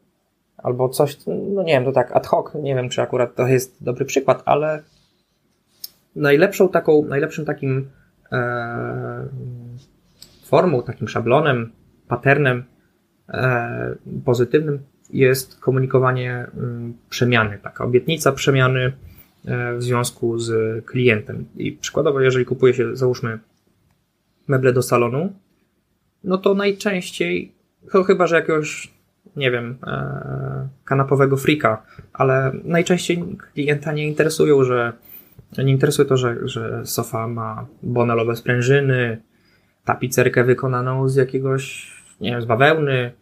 [0.56, 3.84] Albo coś, no nie wiem, to tak ad hoc, nie wiem czy akurat to jest
[3.84, 4.82] dobry przykład, ale
[6.16, 7.90] najlepszą taką, najlepszym takim
[8.32, 9.28] e,
[10.44, 11.72] formą, takim szablonem,
[12.08, 12.64] patternem
[13.28, 14.78] e, pozytywnym
[15.10, 18.92] jest komunikowanie mm, przemiany, taka obietnica przemiany
[19.44, 21.46] e, w związku z klientem.
[21.56, 23.38] I przykładowo, jeżeli kupuje się, załóżmy,
[24.48, 25.32] meble do salonu,
[26.24, 27.52] no to najczęściej,
[28.06, 28.92] chyba, że jakiegoś,
[29.36, 31.82] nie wiem, e, kanapowego frika,
[32.12, 34.92] ale najczęściej klienta nie interesują, że
[35.58, 39.22] nie interesuje to, że, że sofa ma bonelowe sprężyny,
[39.84, 43.12] tapicerkę wykonaną z jakiegoś, nie wiem, z bawełny,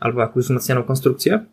[0.00, 1.44] albo jakąś wzmacnianą konstrukcję.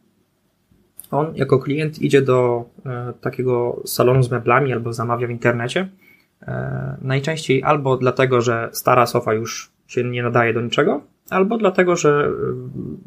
[1.12, 5.90] On jako klient idzie do e, takiego salonu z meblami albo zamawia w internecie.
[6.48, 11.96] E, najczęściej albo dlatego, że stara sofa już się nie nadaje do niczego, albo dlatego,
[11.96, 12.32] że e,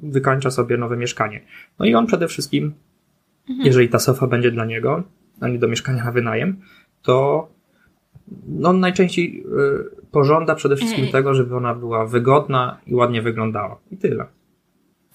[0.03, 1.41] wykańcza sobie nowe mieszkanie.
[1.79, 2.73] No i on przede wszystkim,
[3.49, 5.03] jeżeli ta sofa będzie dla niego,
[5.41, 6.61] a nie do mieszkania na wynajem,
[7.03, 7.49] to
[8.47, 9.45] no, on najczęściej
[10.03, 13.81] y, pożąda przede wszystkim tego, żeby ona była wygodna i ładnie wyglądała.
[13.91, 14.27] I tyle.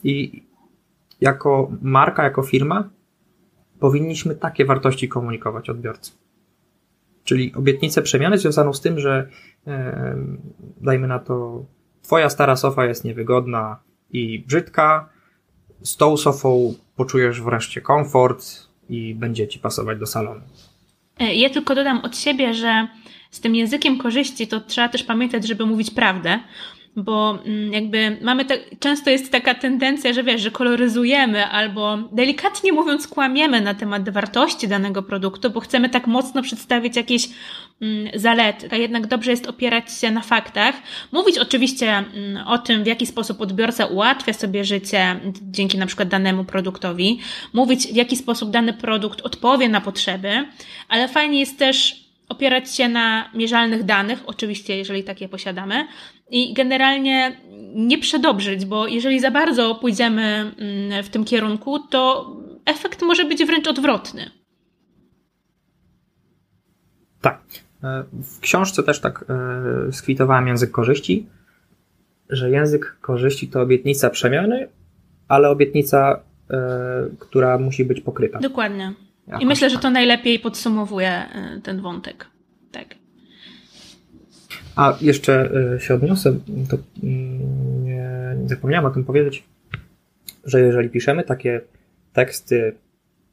[0.03, 0.43] I
[1.21, 2.89] jako marka, jako firma
[3.80, 6.11] powinniśmy takie wartości komunikować odbiorcy.
[7.26, 9.30] Czyli obietnicę przemiany związaną z tym, że
[10.82, 11.65] dajmy na to,
[12.01, 13.80] twoja stara sofa jest niewygodna
[14.11, 15.09] i brzydka,
[15.84, 18.45] z tą sofą poczujesz wreszcie komfort
[18.89, 20.41] i będzie ci pasować do salonu.
[21.19, 22.88] E, Ja tylko dodam od siebie, że
[23.32, 26.39] z tym językiem korzyści to trzeba też pamiętać, żeby mówić prawdę,
[26.95, 32.73] bo mm, jakby mamy tak, często jest taka tendencja, że wiesz, że koloryzujemy albo delikatnie
[32.73, 37.29] mówiąc kłamiemy na temat wartości danego produktu, bo chcemy tak mocno przedstawić jakieś
[37.81, 40.75] mm, zalety, a jednak dobrze jest opierać się na faktach.
[41.11, 46.09] Mówić oczywiście mm, o tym, w jaki sposób odbiorca ułatwia sobie życie dzięki na przykład
[46.09, 47.19] danemu produktowi,
[47.53, 50.45] mówić w jaki sposób dany produkt odpowie na potrzeby,
[50.89, 55.87] ale fajnie jest też opierać się na mierzalnych danych, oczywiście, jeżeli takie posiadamy,
[56.30, 57.38] i generalnie
[57.76, 62.32] nie przedobrzyć, bo jeżeli za bardzo pójdziemy mm, w tym kierunku, to
[62.65, 64.32] efekt może być wręcz odwrotny.
[67.21, 67.41] Tak.
[67.84, 71.28] E, W książce też tak e, skwitowałem język korzyści,
[72.30, 74.67] że język korzyści to obietnica przemiany,
[75.28, 76.19] ale obietnica,
[76.49, 76.57] e,
[77.19, 78.39] która musi być pokryta.
[78.39, 78.93] Dokładnie.
[79.28, 79.84] I Jakoś myślę, że tak.
[79.84, 81.26] to najlepiej podsumowuje
[81.63, 82.28] ten wątek.
[82.71, 83.04] Tak.
[84.76, 86.34] A jeszcze e, się odniosę,
[86.69, 89.43] to mm, nie, nie zapomniałem o tym powiedzieć,
[90.43, 91.61] że jeżeli piszemy takie
[92.13, 92.76] teksty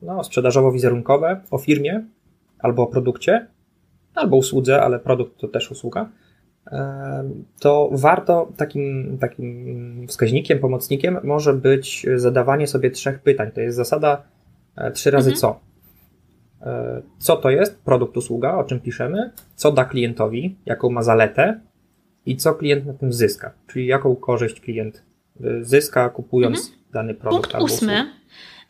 [0.02, 2.04] no, sprzedażowo-wizerunkowe o firmie
[2.58, 3.46] albo o produkcie,
[4.14, 6.08] albo usłudze, ale produkt to też usługa,
[6.72, 13.50] em, to warto takim, takim wskaźnikiem, pomocnikiem może być zadawanie sobie trzech pytań.
[13.54, 14.22] To jest zasada
[14.76, 15.40] e, trzy razy Mhm.
[15.40, 15.71] co.
[16.62, 21.60] E, Co to jest produkt, usługa, o czym piszemy, co da klientowi, jaką ma zaletę
[22.26, 25.04] i co klient na tym zyska, czyli jaką korzyść klient
[25.40, 27.42] y, zyska kupując dany produkt.
[27.42, 27.92] Punkt albo ósmy.
[27.92, 28.12] usługę.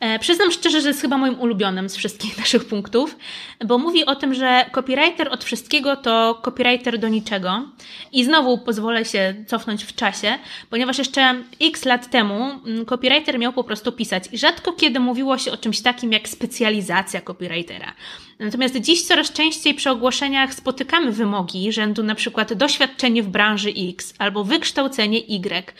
[0.03, 3.17] E, Przyznam szczerze, że jest chyba moim ulubionym z wszystkich naszych punktów,
[3.65, 7.65] bo mówi o tym, że copywriter od wszystkiego to copywriter do niczego.
[8.11, 10.39] I znowu pozwolę się cofnąć w czasie,
[10.69, 15.37] ponieważ jeszcze x lat temu mm, copywriter miał po prostu pisać i rzadko kiedy mówiło
[15.37, 17.93] się o czymś takim jak specjalizacja copywritera.
[18.39, 24.13] Natomiast dziś coraz częściej przy ogłoszeniach spotykamy wymogi rzędu na przykład doświadczenie w branży X
[24.19, 25.73] albo wykształcenie Y.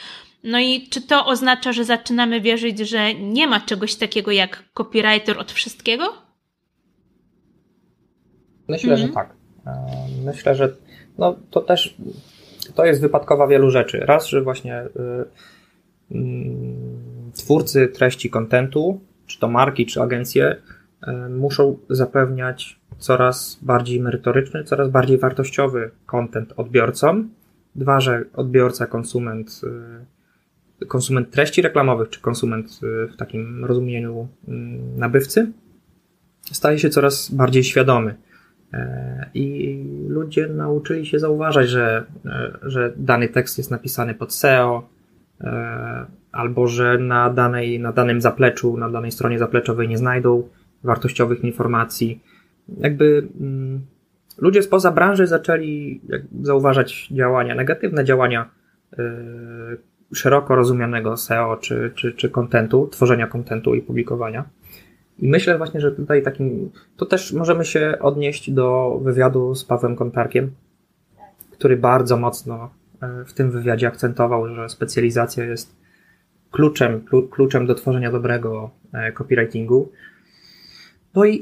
[0.43, 5.39] No i czy to oznacza, że zaczynamy wierzyć, że nie ma czegoś takiego jak copywriter
[5.39, 6.13] od wszystkiego?
[8.67, 9.07] Myślę, Mhm.
[9.07, 9.33] że tak.
[9.67, 9.71] E,
[10.25, 10.75] Myślę, że
[11.17, 11.95] no, to też
[12.75, 13.99] to jest wypadkowa wielu rzeczy.
[13.99, 14.89] Raz, że właśnie y,
[16.11, 20.55] mm, twórcy treści kontentu, czy to marki, czy agencje,
[21.07, 27.29] y, muszą zapewniać coraz bardziej merytoryczny, coraz bardziej wartościowy content odbiorcom.
[27.75, 30.05] Dwa, że odbiorca, konsument, y,
[30.87, 35.51] konsument treści reklamowych, czy konsument y, w takim rozumieniu mm, nabywcy,
[36.51, 38.15] staje się coraz bardziej świadomy.
[38.73, 39.77] E, I
[40.07, 44.89] ludzie nauczyli się zauważać, że, e, że dany tekst jest napisany pod SEO,
[45.41, 50.49] e, albo że na, danej, na danym zapleczu, na danej stronie zapleczowej nie znajdą
[50.83, 52.21] wartościowych informacji.
[52.77, 53.81] jakby mm,
[54.37, 56.01] ludzie spoza branży zaczęli
[56.41, 58.49] zauważać działania, negatywne działania
[60.13, 64.45] szeroko rozumianego SEO czy, czy, czy kontentu, tworzenia kontentu i publikowania.
[65.19, 69.95] I myślę właśnie, że tutaj takim, to też możemy się odnieść do wywiadu z Pawłem
[69.95, 70.51] Kontarkiem,
[71.51, 72.69] który bardzo mocno
[73.01, 75.75] e, w tym wywiadzie akcentował, że specjalizacja jest
[76.51, 79.91] kluczem, kluczem do tworzenia dobrego e, copywritingu.
[81.15, 81.41] No i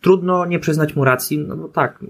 [0.00, 2.04] trudno nie przyznać mu racji, no bo tak,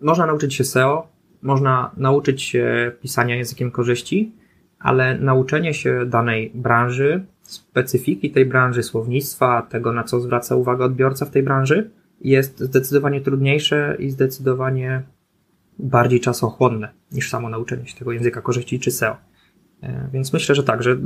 [0.00, 1.08] można nauczyć się SEO,
[1.42, 4.32] można nauczyć się pisania językiem korzyści,
[4.78, 11.26] ale nauczenie się danej branży, specyfiki tej branży, słownictwa, tego na co zwraca uwagę odbiorca
[11.26, 15.02] w tej branży, jest zdecydowanie trudniejsze i zdecydowanie
[15.78, 19.16] bardziej czasochłonne niż samo nauczenie się tego języka korzyści czy SEO.
[19.82, 20.96] E, więc myślę, że tak, że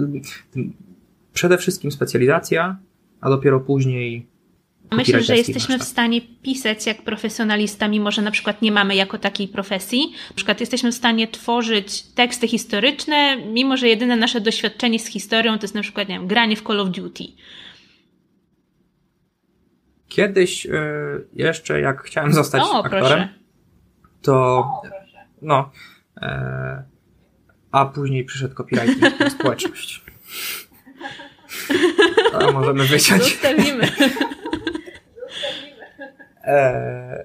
[1.33, 2.77] przede wszystkim specjalizacja,
[3.20, 4.27] a dopiero później
[4.93, 9.18] Myślę, że jesteśmy w stanie pisać jak profesjonalista, mimo że na przykład nie mamy jako
[9.18, 10.12] takiej profesji.
[10.30, 15.59] Na przykład jesteśmy w stanie tworzyć teksty historyczne, mimo że jedyne nasze doświadczenie z historią
[15.59, 17.24] to jest na przykład, nie wiem, granie w Call of Duty.
[20.09, 23.28] Kiedyś yy, jeszcze jak chciałem zostać o, aktorem, proszę.
[24.22, 24.64] to
[25.43, 25.70] no,
[26.22, 26.28] yy,
[27.72, 30.03] a później przyszedł copywriting na społeczność.
[32.32, 33.22] A możemy wyciąć.
[33.22, 33.88] Zostawimy.
[36.45, 37.24] E,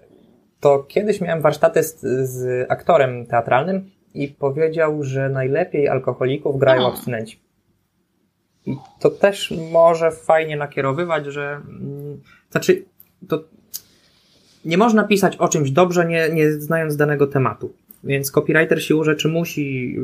[0.60, 2.00] to kiedyś miałem warsztaty z,
[2.30, 6.88] z, aktorem teatralnym i powiedział, że najlepiej alkoholików grają o.
[6.92, 7.40] abstynenci.
[8.66, 12.86] I to też może fajnie nakierowywać, że mm, znaczy
[13.28, 13.44] to
[14.66, 17.74] nie można pisać o czymś dobrze, nie, nie znając danego tematu.
[18.04, 19.98] Więc copywriter siłą rzeczy musi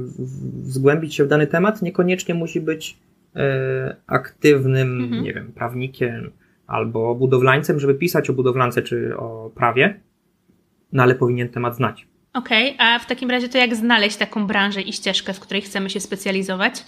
[0.63, 2.97] zgłębić się w dany temat, niekoniecznie musi być
[3.35, 5.23] e, aktywnym, mhm.
[5.23, 6.31] nie wiem, prawnikiem,
[6.67, 9.99] albo budowlańcem, żeby pisać o budowlance czy o prawie,
[10.91, 12.07] no ale powinien temat znać.
[12.33, 15.61] Okej, okay, a w takim razie to jak znaleźć taką branżę i ścieżkę, w której
[15.61, 16.85] chcemy się specjalizować?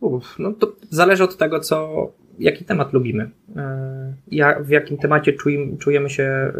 [0.00, 2.08] Uf, no to zależy od tego, co,
[2.38, 3.30] jaki temat lubimy.
[3.56, 6.52] E, ja, w jakim temacie czujemy, czujemy się e,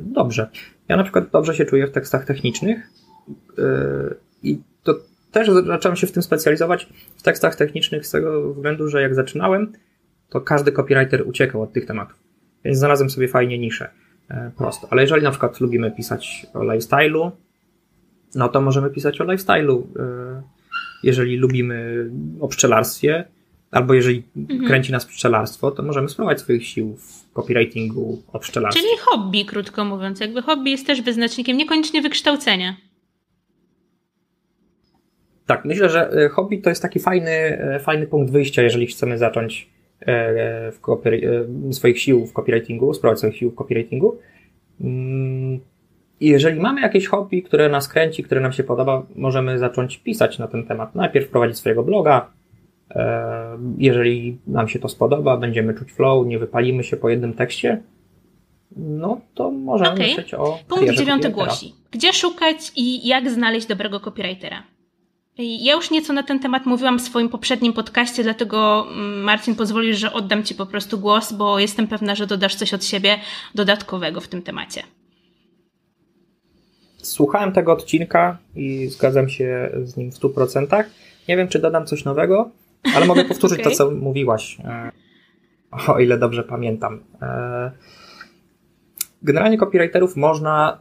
[0.00, 0.50] dobrze.
[0.88, 2.90] Ja na przykład dobrze się czuję w tekstach technicznych
[3.58, 3.64] e,
[4.42, 4.94] i to
[5.32, 9.72] też zacząłem się w tym specjalizować w tekstach technicznych z tego względu, że jak zaczynałem,
[10.28, 12.18] to każdy copywriter uciekał od tych tematów.
[12.64, 13.90] Więc znalazłem sobie fajnie niszę.
[14.30, 14.88] E, prosto.
[14.90, 17.30] Ale jeżeli na przykład lubimy pisać o lifestyle'u,
[18.34, 19.82] no to możemy pisać o lifestyle'u.
[19.98, 20.42] E,
[21.02, 22.06] jeżeli lubimy
[22.40, 23.24] o pszczelarstwie,
[23.70, 24.64] albo jeżeli mhm.
[24.64, 28.82] kręci nas pszczelarstwo, to możemy spróbować swoich sił w copywritingu o pszczelarstwie.
[28.82, 30.20] Czyli hobby, krótko mówiąc.
[30.20, 32.76] Jakby hobby jest też wyznacznikiem niekoniecznie wykształcenia.
[35.46, 39.18] Tak, myślę, że e, hobby to jest taki fajny, e, fajny punkt wyjścia, jeżeli chcemy
[39.18, 39.70] zacząć
[40.00, 44.18] e, w swoich sił w copywritingu, spróbować swoich sił w copywritingu.
[44.80, 45.60] Mm,
[46.20, 50.38] I jeżeli mamy jakieś hobby, które nas kręci, które nam się podoba, możemy zacząć pisać
[50.38, 50.94] na ten temat.
[50.94, 52.30] Najpierw prowadzić swojego bloga.
[53.78, 57.82] Jeżeli nam się to spodoba, będziemy czuć flow, nie wypalimy się po jednym tekście,
[58.76, 60.06] no to możemy okay.
[60.06, 60.58] myśleć o.
[60.68, 61.74] Punkt dziewiąty głosi.
[61.90, 64.62] Gdzie szukać i jak znaleźć dobrego copywritera?
[65.38, 69.98] Ja już nieco na ten temat mówiłam w swoim poprzednim podcaście, dlatego mm, Marcin pozwolisz,
[69.98, 73.18] że oddam Ci po prostu głos, bo jestem pewna, że dodasz coś od siebie
[73.54, 74.82] dodatkowego w tym temacie.
[77.02, 80.84] Słuchałem tego odcinka i zgadzam się z nim w 100%.
[81.28, 82.50] Nie wiem, czy dodam coś nowego,
[82.94, 83.72] ale mogę powtórzyć okay.
[83.72, 84.58] to, co mówiłaś,
[85.88, 87.00] o ile dobrze pamiętam.
[87.22, 87.70] E,
[89.22, 90.78] generalnie copywriterów można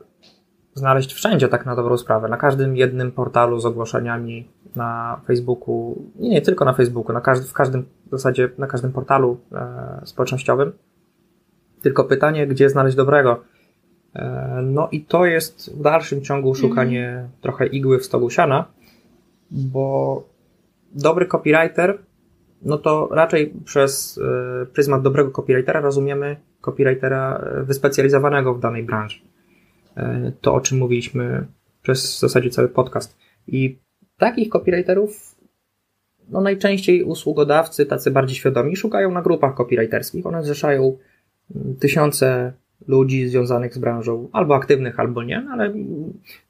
[0.74, 2.28] znaleźć wszędzie tak na dobrą sprawę.
[2.28, 7.48] Na każdym jednym portalu z ogłoszeniami na Facebooku, nie, nie tylko na Facebooku, na każdy,
[7.48, 10.72] w każdym w zasadzie na każdym portalu e, społecznościowym.
[11.82, 13.44] Tylko pytanie, gdzie znaleźć dobrego.
[14.16, 17.30] E, no i to jest w dalszym ciągu szukanie mm.
[17.42, 18.66] trochę igły w stogu siana,
[19.52, 20.24] bo
[20.92, 21.98] dobry copywriter,
[22.62, 24.20] no to raczej przez
[24.64, 29.20] e, pryzmat dobrego copywritera rozumiemy copywritera e, wyspecjalizowanego w danej branży.
[29.98, 31.48] E, to, o czym mówiliśmy
[31.82, 33.18] przez w zasadzie cały podcast.
[33.48, 33.78] I
[34.18, 35.36] takich copywriterów
[36.30, 40.26] no najczęściej usługodawcy, tacy bardziej świadomi, szukają na grupach copywriterskich.
[40.26, 40.98] One zrzeszają
[41.56, 42.54] mm, tysiące
[42.88, 45.74] ludzi związanych z branżą, albo aktywnych, albo nie, ale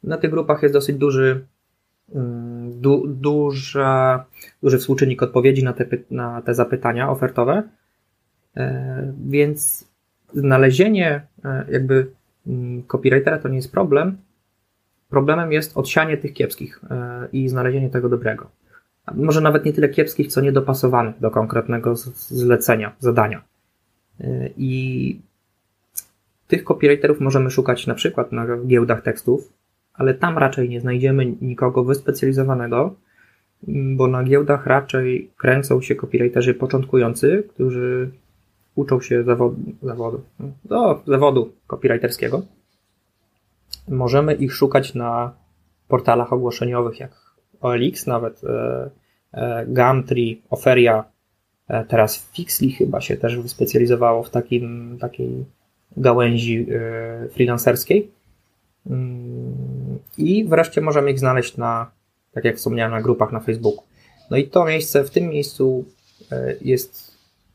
[0.04, 1.46] na tych grupach jest dosyć duży,
[2.16, 4.26] mm, du, duża,
[4.64, 7.64] duży współczynnik odpowiedzi na te, na te zapytania ofertowe.
[8.58, 9.88] E, więc
[10.34, 12.12] znalezienie e, jakby
[12.88, 14.18] copywritera to nie jest problem.
[15.10, 18.50] Problemem jest odsianie tych kiepskich e, i znalezienie tego dobrego.
[19.16, 23.42] Może nawet nie tyle kiepskich, co niedopasowanych do konkretnego zlecenia, zadania.
[24.58, 25.20] I
[26.48, 29.54] tych copywriterów możemy szukać na przykład na giełdach tekstów,
[29.94, 32.96] ale tam raczej nie znajdziemy nikogo wyspecjalizowanego,
[33.68, 38.12] bo na giełdach raczej kręcą się copywriterzy początkujący, którzy
[38.76, 40.22] uczą się zawodu, zawodu,
[40.66, 42.42] do zawodu copywriterskiego.
[43.88, 45.34] Możemy ich szukać na
[45.88, 48.90] portalach ogłoszeniowych jak OLX, nawet e,
[49.34, 51.04] e, Gumtree, Oferia,
[51.68, 55.46] e, teraz Fixly chyba się też wyspecjalizowało w takim, takiej
[55.98, 56.68] gałęzi
[57.32, 58.12] freelancerskiej.
[58.90, 61.92] Mm, I wreszcie możemy ich znaleźć na,
[62.32, 63.84] tak jak wspomniałem, na grupach na Facebooku.
[64.30, 65.86] No i to miejsce, w tym miejscu
[66.62, 67.11] jest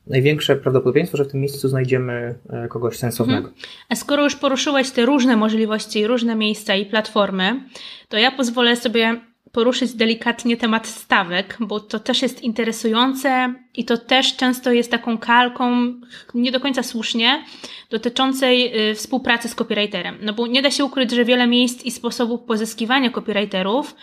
[0.09, 2.35] największe prawdopodobieństwo, że w tym miejscu znajdziemy
[2.69, 3.47] kogoś sensownego.
[3.47, 3.55] Mhm.
[3.89, 7.61] A skoro już poruszyłeś te różne możliwości, różne miejsca i platformy,
[8.09, 9.19] to ja pozwolę sobie
[9.51, 15.17] poruszyć delikatnie temat stawek, bo to też jest interesujące i to też często jest taką
[15.17, 15.93] kalką,
[16.33, 17.43] nie do końca słusznie,
[17.89, 20.17] dotyczącej y, współpracy z copywriterem.
[20.21, 23.95] No bo nie da się ukryć, że wiele miejsc i sposobów pozyskiwania copywriterów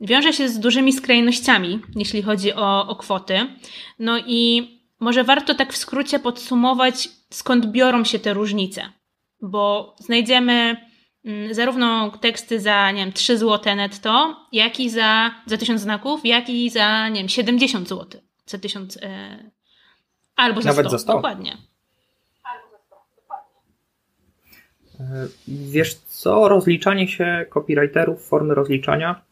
[0.00, 3.38] wiąże się z dużymi skrajnościami, jeśli chodzi o, o kwoty.
[3.98, 4.68] No i
[5.00, 8.92] może warto tak w skrócie podsumować, skąd biorą się te różnice,
[9.40, 10.88] bo znajdziemy
[11.24, 16.20] Mm, zarówno teksty za, nie wiem, 3 zł netto, jak i za, za 1000 znaków,
[16.24, 19.38] jak i za, nie wiem, 70 zł za 1000, e,
[20.36, 21.12] albo za Nawet 100, za 100.
[21.12, 21.56] dokładnie.
[25.00, 29.22] E, wiesz co, rozliczanie się copywriterów, formy rozliczania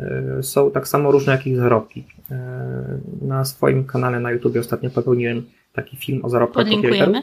[0.00, 2.04] e, są tak samo różne jak ich zarobki.
[2.30, 7.16] E, na swoim kanale na YouTube ostatnio popełniłem taki film o zarobkach copywriterów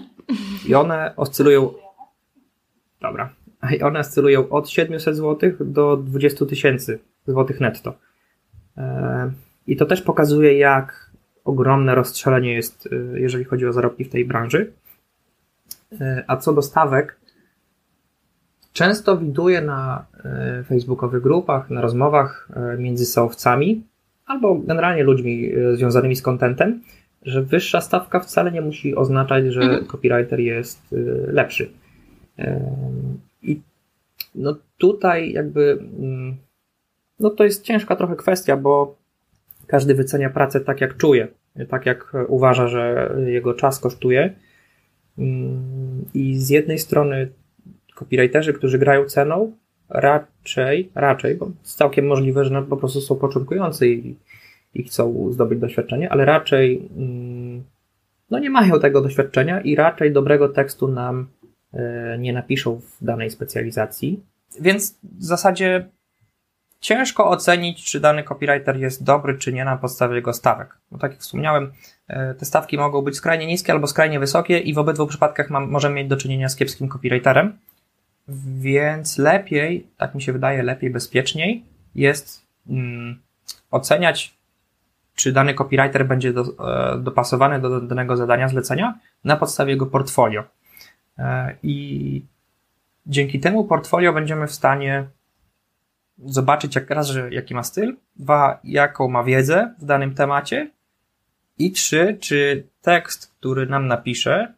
[0.67, 1.73] i one oscylują
[3.01, 3.33] Dobra,
[3.77, 7.93] i one oscylują od 700 zł do 20 tysięcy złotych netto.
[8.77, 9.31] E,
[9.67, 11.11] I to też pokazuje, jak
[11.43, 14.73] ogromne rozstrzelenie jest, e, jeżeli chodzi o zarobki w tej branży.
[16.27, 17.19] A co do stawek,
[18.73, 20.05] często widuję na
[20.67, 23.83] facebookowych grupach, na rozmowach między seowcami
[24.25, 26.81] albo generalnie ludźmi związanymi z contentem,
[27.21, 29.85] że wyższa stawka wcale nie musi oznaczać, że mhm.
[29.85, 30.95] copywriter jest
[31.27, 31.69] lepszy.
[33.41, 33.61] I
[34.35, 36.35] no tutaj jakby, mm,
[37.19, 38.97] no to jest ciężka trochę kwestia, bo
[39.67, 41.27] każdy wycenia pracę tak jak czuje,
[41.69, 44.33] tak jak uważa, że jego czas kosztuje.
[45.17, 47.27] Mm, I z jednej strony
[47.95, 49.51] copywriterzy, którzy grają ceną,
[49.93, 54.15] raczej, raczej, bo jest całkiem możliwe, że po prostu są początkujący i,
[54.73, 57.63] i chcą zdobyć doświadczenie, ale raczej mm,
[58.29, 61.27] no nie mają tego doświadczenia i raczej dobrego tekstu nam
[61.73, 64.23] E, nie napiszą w danej specjalizacji.
[64.59, 65.89] Więc w zasadzie
[66.79, 70.77] ciężko ocenić, czy dany copywriter jest dobry, czy nie na podstawie jego stawek.
[70.91, 71.71] Bo tak jak wspomniałem,
[72.07, 75.69] e, te stawki mogą być skrajnie niskie albo skrajnie wysokie i w obydwu przypadkach mam,
[75.69, 77.57] możemy mieć do czynienia z kiepskim copywriterem.
[78.57, 81.65] Więc lepiej, tak mi się wydaje, lepiej, bezpieczniej
[81.95, 83.21] jest mm,
[83.71, 84.37] oceniać,
[85.15, 90.43] czy dany copywriter będzie do, e, dopasowany do danego zadania, zlecenia na podstawie jego portfolio.
[91.17, 92.25] E, I
[93.05, 95.07] dzięki temu portfolio będziemy w stanie
[96.25, 100.71] zobaczyć jak raz, że jaki ma styl, dwa, jaką ma wiedzę w danym temacie
[101.57, 104.53] i trzy, czy tekst, który nam napisze,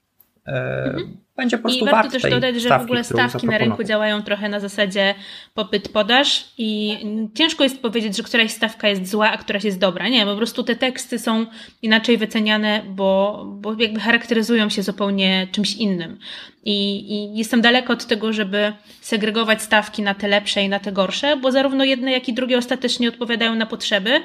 [0.48, 3.58] e, mhm będzie po prostu I warto też dodać, że stawki, w ogóle stawki na
[3.58, 5.16] rynku działają trochę na zasadzie
[5.56, 6.98] popyt-podaż i
[7.36, 10.10] ciężko jest powiedzieć, że któraś stawka jest zła, a któraś jest dobra.
[10.10, 11.46] Nie, po prostu te teksty są
[11.82, 16.20] inaczej wyceniane, bo, bo jakby charakteryzują się zupełnie czymś innym.
[16.64, 20.92] I, I jestem daleko od tego, żeby segregować stawki na te lepsze i na te
[20.92, 24.22] gorsze, bo zarówno jedne, jak i drugie ostatecznie odpowiadają na potrzeby.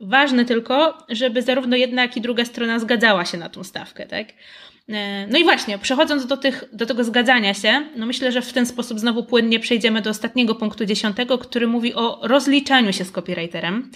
[0.00, 4.26] Ważne tylko, żeby zarówno jedna, jak i druga strona zgadzała się na tą stawkę, tak?
[4.90, 8.52] E, no i właśnie, przechodząc do, tych, do tego zgadzania się, no myślę, że w
[8.52, 13.10] ten sposób znowu płynnie przejdziemy do ostatniego punktu dziesiątego, który mówi o rozliczaniu się z
[13.10, 13.90] copywriterem.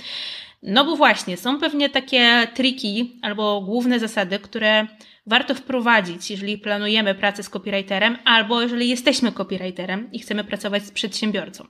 [0.63, 4.87] No bo właśnie, są pewnie takie triki albo główne zasady, które
[5.27, 10.91] warto wprowadzić, jeżeli planujemy pracę z copywriterem, albo jeżeli jesteśmy copywriterem i chcemy pracować z
[10.91, 11.67] przedsiębiorcą.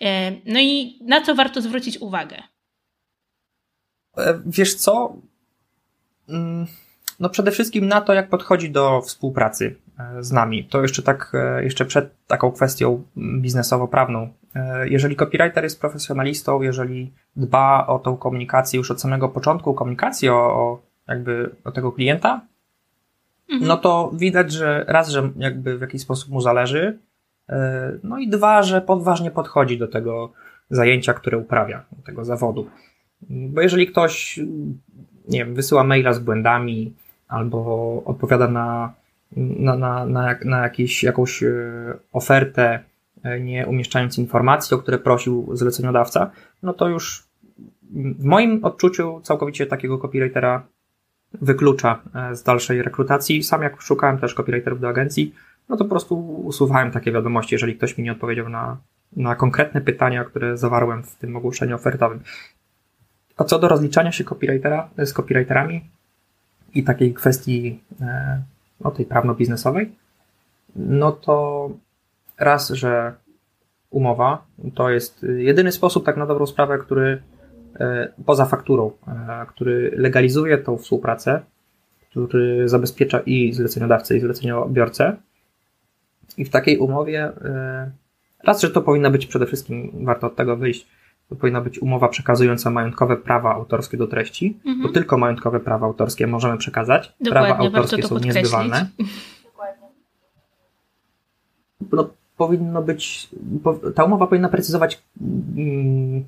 [0.00, 2.42] E, no i na co warto zwrócić uwagę?
[4.16, 5.16] E, wiesz co?
[6.28, 6.66] Mm
[7.20, 10.64] no przede wszystkim na to, jak podchodzi do współpracy e, z nami.
[10.64, 14.28] To jeszcze tak, e, jeszcze przed taką kwestią biznesowo-prawną.
[14.54, 20.28] E, jeżeli copywriter jest profesjonalistą, jeżeli dba o tą komunikację już od samego początku komunikacji,
[20.28, 22.40] o, o jakby o tego klienta,
[23.50, 23.68] mhm.
[23.68, 26.98] no to widać, że raz, że jakby w jakiś sposób mu zależy,
[28.02, 30.32] no i dwa, że podważnie podchodzi do tego
[30.70, 32.70] zajęcia, które uprawia, do tego zawodu.
[33.30, 34.40] Bo jeżeli ktoś,
[35.28, 36.94] nie wiem, wysyła maila z błędami,
[37.28, 38.92] albo odpowiada na
[39.36, 41.44] na, na, na, na jakiś, jakąś
[42.12, 42.80] ofertę,
[43.40, 46.30] nie umieszczając informacji, o które prosił zleceniodawca,
[46.62, 47.28] no to już
[47.92, 50.62] w moim odczuciu całkowicie takiego copywritera
[51.32, 52.02] wyklucza
[52.32, 53.42] z dalszej rekrutacji.
[53.42, 55.34] Sam jak szukałem też copywriterów do agencji,
[55.68, 58.76] no to po prostu usuwałem takie wiadomości, jeżeli ktoś mi nie odpowiedział na,
[59.16, 62.20] na konkretne pytania, które zawarłem w tym ogłoszeniu ofertowym.
[63.36, 65.90] A co do rozliczania się copywritera z copywriterami
[66.74, 68.42] i takiej kwestii e,
[68.80, 69.92] no, tej prawno-biznesowej,
[70.76, 71.70] no to
[72.38, 73.14] raz, że
[73.90, 77.22] umowa to jest jedyny sposób, tak na dobrą sprawę, który
[77.80, 81.40] e, poza fakturą, e, który legalizuje tą współpracę,
[82.10, 85.16] który zabezpiecza i zleceniodawcę, i zleceniobiorcę.
[86.36, 87.32] I w takiej umowie
[88.44, 90.86] raz, że to powinna być przede wszystkim, warto od tego wyjść,
[91.28, 94.82] to powinna być umowa przekazująca majątkowe prawa autorskie do treści, mhm.
[94.82, 97.14] bo tylko majątkowe prawa autorskie możemy przekazać.
[97.20, 98.88] Dokładnie, prawa autorskie są niezbywalne.
[101.92, 103.28] No, powinno być,
[103.94, 105.02] ta umowa powinna precyzować
[105.56, 106.24] mm,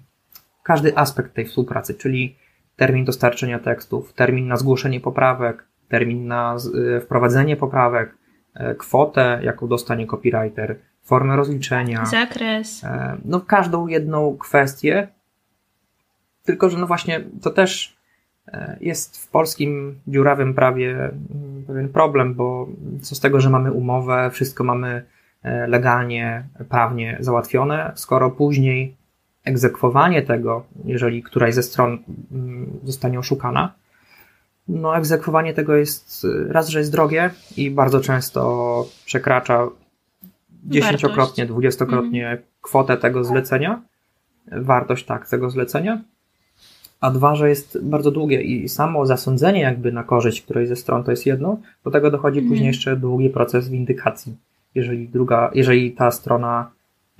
[0.62, 2.36] każdy aspekt tej współpracy, czyli
[2.76, 6.56] termin dostarczenia tekstów, termin na zgłoszenie poprawek, termin na
[6.96, 8.14] y, wprowadzenie poprawek,
[8.54, 10.78] e, kwotę, jaką dostanie copywriter,
[11.10, 12.06] formę rozliczenia.
[12.06, 12.84] Zakres.
[12.84, 15.08] E, no, każdą jedną kwestię.
[16.44, 17.96] Tylko, że no właśnie to też
[18.48, 22.68] e, jest w polskim dziurawym prawie mm, pewien problem, bo
[23.02, 25.04] co z tego, że mamy umowę, wszystko mamy
[25.42, 28.96] e, legalnie, prawnie załatwione, skoro później
[29.44, 31.98] egzekwowanie tego, jeżeli któraś ze stron
[32.32, 33.74] mm, zostanie oszukana,
[34.68, 39.66] no egzekwowanie tego jest raz, że jest drogie i bardzo często przekracza
[40.64, 42.42] dziesięciokrotnie, dwudziestokrotnie mm.
[42.60, 43.82] kwotę tego zlecenia,
[44.52, 46.00] wartość tak tego zlecenia,
[47.00, 51.04] a dwa, że jest bardzo długie i samo zasądzenie jakby na korzyść którejś ze stron
[51.04, 52.50] to jest jedno, do tego dochodzi mm.
[52.50, 54.36] później jeszcze długi proces windykacji,
[54.74, 56.70] jeżeli druga, jeżeli ta strona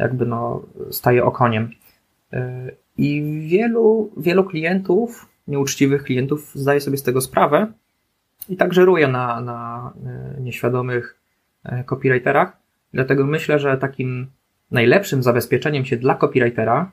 [0.01, 1.71] jakby no staje okoniem.
[2.35, 2.39] Y,
[2.97, 7.73] I wielu, wielu klientów, nieuczciwych klientów zdaje sobie z tego sprawę
[8.49, 9.93] i tak żeruje na, na
[10.39, 11.21] y, nieświadomych
[11.67, 12.60] y, copywriterach,
[12.93, 14.27] Dlatego myślę, że takim
[14.71, 16.91] najlepszym zabezpieczeniem się dla copywritera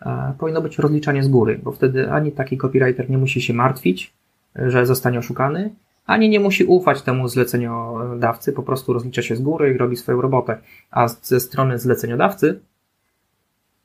[0.00, 4.12] e, powinno być rozliczanie z góry, bo wtedy ani taki copywriter nie musi się martwić,
[4.56, 5.70] że zostanie oszukany,
[6.06, 10.20] ani nie musi ufać temu zleceniodawcy, po prostu rozlicza się z góry i robi swoją
[10.20, 10.58] robotę.
[10.90, 12.60] A ze strony zleceniodawcy,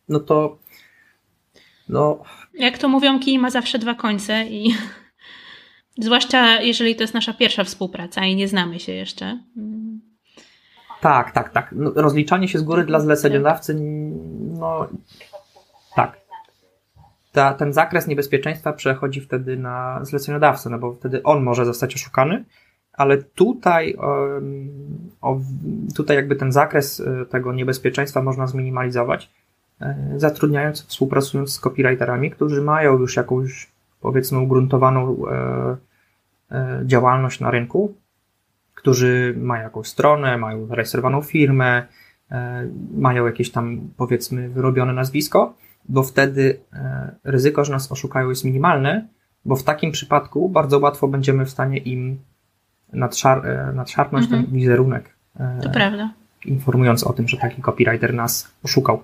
[0.09, 0.57] no to
[1.89, 2.23] no.
[2.53, 4.75] Jak to mówią, kij ma zawsze dwa końce i
[6.05, 9.39] zwłaszcza jeżeli to jest nasza pierwsza współpraca i nie znamy się jeszcze.
[11.03, 11.69] Tak, tak, tak.
[11.71, 13.75] No, rozliczanie się z góry dla zleceniodawcy,
[14.59, 14.87] no
[15.95, 16.17] tak.
[17.31, 22.45] Ta, ten zakres niebezpieczeństwa przechodzi wtedy na zleceniodawcę, no bo wtedy on może zostać oszukany,
[22.93, 23.95] ale tutaj,
[25.21, 25.39] o,
[25.95, 29.29] tutaj jakby ten zakres e, tego niebezpieczeństwa można zminimalizować,
[29.81, 35.77] e, zatrudniając, współpracując z copywriterami, którzy mają już jakąś powiedzmy ugruntowaną e,
[36.85, 37.93] działalność na rynku,
[38.83, 41.85] którzy mają jakąś stronę, mają zarejestrowaną firmę,
[42.31, 45.53] e, mają jakieś tam powiedzmy wyrobione nazwisko,
[45.89, 49.07] bo wtedy e, ryzyko, że nas oszukają jest minimalne,
[49.45, 52.19] bo w takim przypadku bardzo łatwo będziemy w stanie im
[52.93, 54.43] nadszar e, nadszarpnąć mhm.
[54.43, 55.15] ten wizerunek.
[55.61, 56.13] To prawda.
[56.45, 59.03] Informując o tym, że taki copywriter nas oszukał.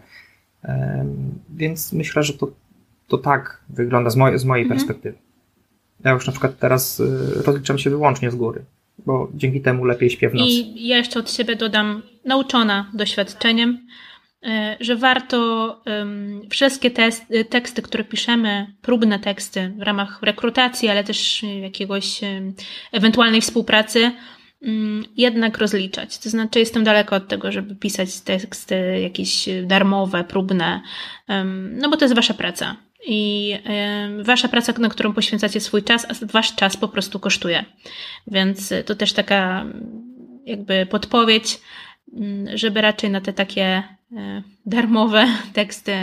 [1.50, 2.48] Więc myślę, że to,
[3.08, 4.80] to tak wygląda z, mojej, z mojej mhm.
[4.80, 5.18] perspektywy.
[6.04, 7.02] Ja już na przykład teraz
[7.46, 8.66] rozliczam się wyłącznie z góry
[9.10, 10.52] bo dzięki temu lepiej śpię w nocy.
[10.52, 13.88] I ja jeszcze od siebie dodam, nauczona doświadczeniem,
[14.44, 15.40] e, że warto
[16.50, 16.92] wszystkie
[17.50, 22.22] teksty, które piszemy, próbne teksty w ramach rekrutacji, ale też jakiegoś
[22.92, 24.12] ewentualnej współpracy,
[24.62, 26.18] um, jednak rozliczać.
[26.18, 30.82] To znaczy, jestem daleko od tego, żeby pisać teksty jakieś darmowe, próbne,
[31.72, 32.76] no bo to jest wasza praca
[33.08, 33.56] i
[34.24, 37.66] wasza praca, na którą poświęcacie swój czas, a wasz czas po prostu kosztuje.
[38.28, 39.66] Więc to też taka
[40.46, 41.60] jakby podpowiedź,
[42.14, 43.84] mm, żeby raczej na te takie e,
[44.66, 45.94] darmowe teksty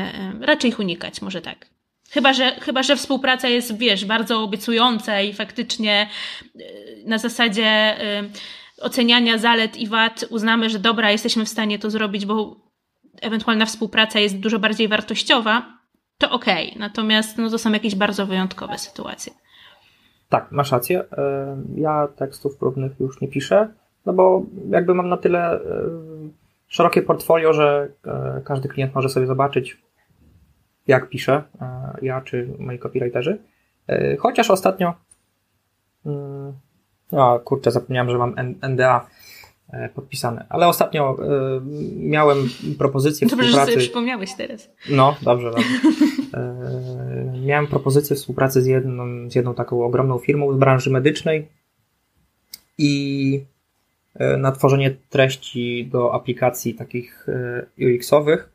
[0.41, 1.67] raczej ich unikać, może tak.
[2.11, 6.09] Chyba że, chyba, że współpraca jest, wiesz, bardzo obiecująca i faktycznie
[6.55, 6.61] e,
[7.07, 7.97] na zasadzie
[8.81, 12.57] oceniania zalet i wad uznamy, że dobra, jesteśmy w stanie to zrobić, bo
[13.21, 15.76] ewentualna współpraca jest dużo bardziej wartościowa,
[16.19, 16.69] to okej.
[16.69, 16.81] Okay.
[16.81, 19.33] Natomiast no, to są jakieś bardzo wyjątkowe sytuacje.
[20.29, 21.05] Tak, masz rację.
[21.13, 23.69] E, ja tekstów próbnych już nie piszę,
[24.07, 25.61] no bo jakby mam na tyle e,
[26.69, 29.83] szerokie portfolio, że e, każdy klient może sobie zobaczyć,
[30.87, 31.43] jak piszę,
[32.03, 33.39] ja czy moi copywriterzy.
[34.19, 34.95] Chociaż ostatnio,
[36.07, 36.53] mm,
[37.13, 39.07] a kurczę, zapomniałem, że mam NDA
[39.95, 40.47] podpisane.
[40.49, 41.61] Ale ostatnio e,
[41.97, 42.39] miałem
[42.79, 43.71] propozycję Dobrze, współpracy...
[43.71, 44.71] że sobie przypomniałeś teraz.
[44.91, 45.69] No, dobrze, dobrze.
[46.35, 51.49] E, miałem propozycję współpracy z jedną, z jedną taką ogromną firmą z branży medycznej
[52.79, 53.45] i
[54.15, 58.51] e, na tworzenie treści do aplikacji takich e, UX-owych.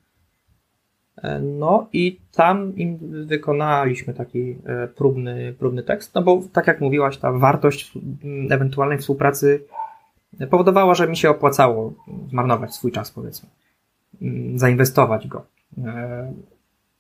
[1.17, 6.81] E, No i tam im wykonaliśmy taki e, próbny, próbny tekst, no bo tak jak
[6.81, 7.91] mówiłaś, ta wartość
[8.49, 9.63] ewentualnej współpracy
[10.49, 11.93] powodowała, że mi się opłacało
[12.29, 13.49] zmarnować swój czas, powiedzmy,
[14.21, 15.45] m, zainwestować go.
[15.85, 16.33] E,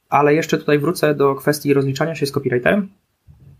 [0.09, 2.89] Ale jeszcze tutaj wrócę do kwestii rozliczania się z copywriterem.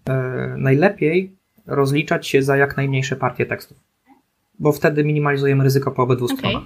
[0.10, 1.32] E, Najlepiej
[1.68, 3.78] rozliczać się za jak najmniejsze partie tekstów,
[4.60, 6.38] bo wtedy minimalizujemy ryzyko po obydwu Okej.
[6.38, 6.64] stronach.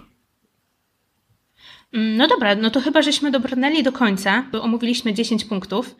[1.95, 5.95] Mm, No dobra, no to chyba żeśmy dobrnęli do końca, bo omówiliśmy 10 punktów.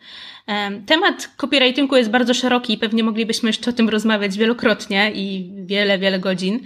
[0.46, 5.50] Em, Temat copywritingu jest bardzo szeroki i pewnie moglibyśmy jeszcze o tym rozmawiać wielokrotnie i
[5.66, 6.60] wiele, wiele godzin.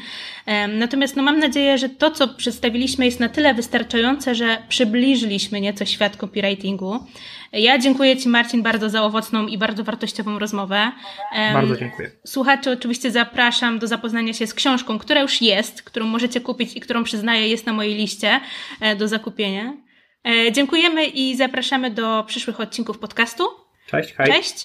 [0.69, 5.87] Natomiast no mam nadzieję, że to, co przedstawiliśmy jest na tyle wystarczające, że przybliżyliśmy nieco
[5.87, 7.07] świat copywritingu.
[7.53, 10.93] Ja dziękuję Ci Marcin bardzo za owocną i bardzo wartościową rozmowę.
[11.53, 12.11] Bardzo dziękuję.
[12.27, 16.81] Słuchaczy oczywiście zapraszam do zapoznania się z książką, która już jest, którą możecie kupić i
[16.81, 18.41] którą przyznaję jest na mojej liście
[18.81, 19.73] e, do zakupienia.
[20.27, 23.45] E, Dziękujemy i zapraszamy do przyszłych odcinków podcastu.
[23.87, 24.27] Cześć, hej.
[24.27, 24.55] Cześć!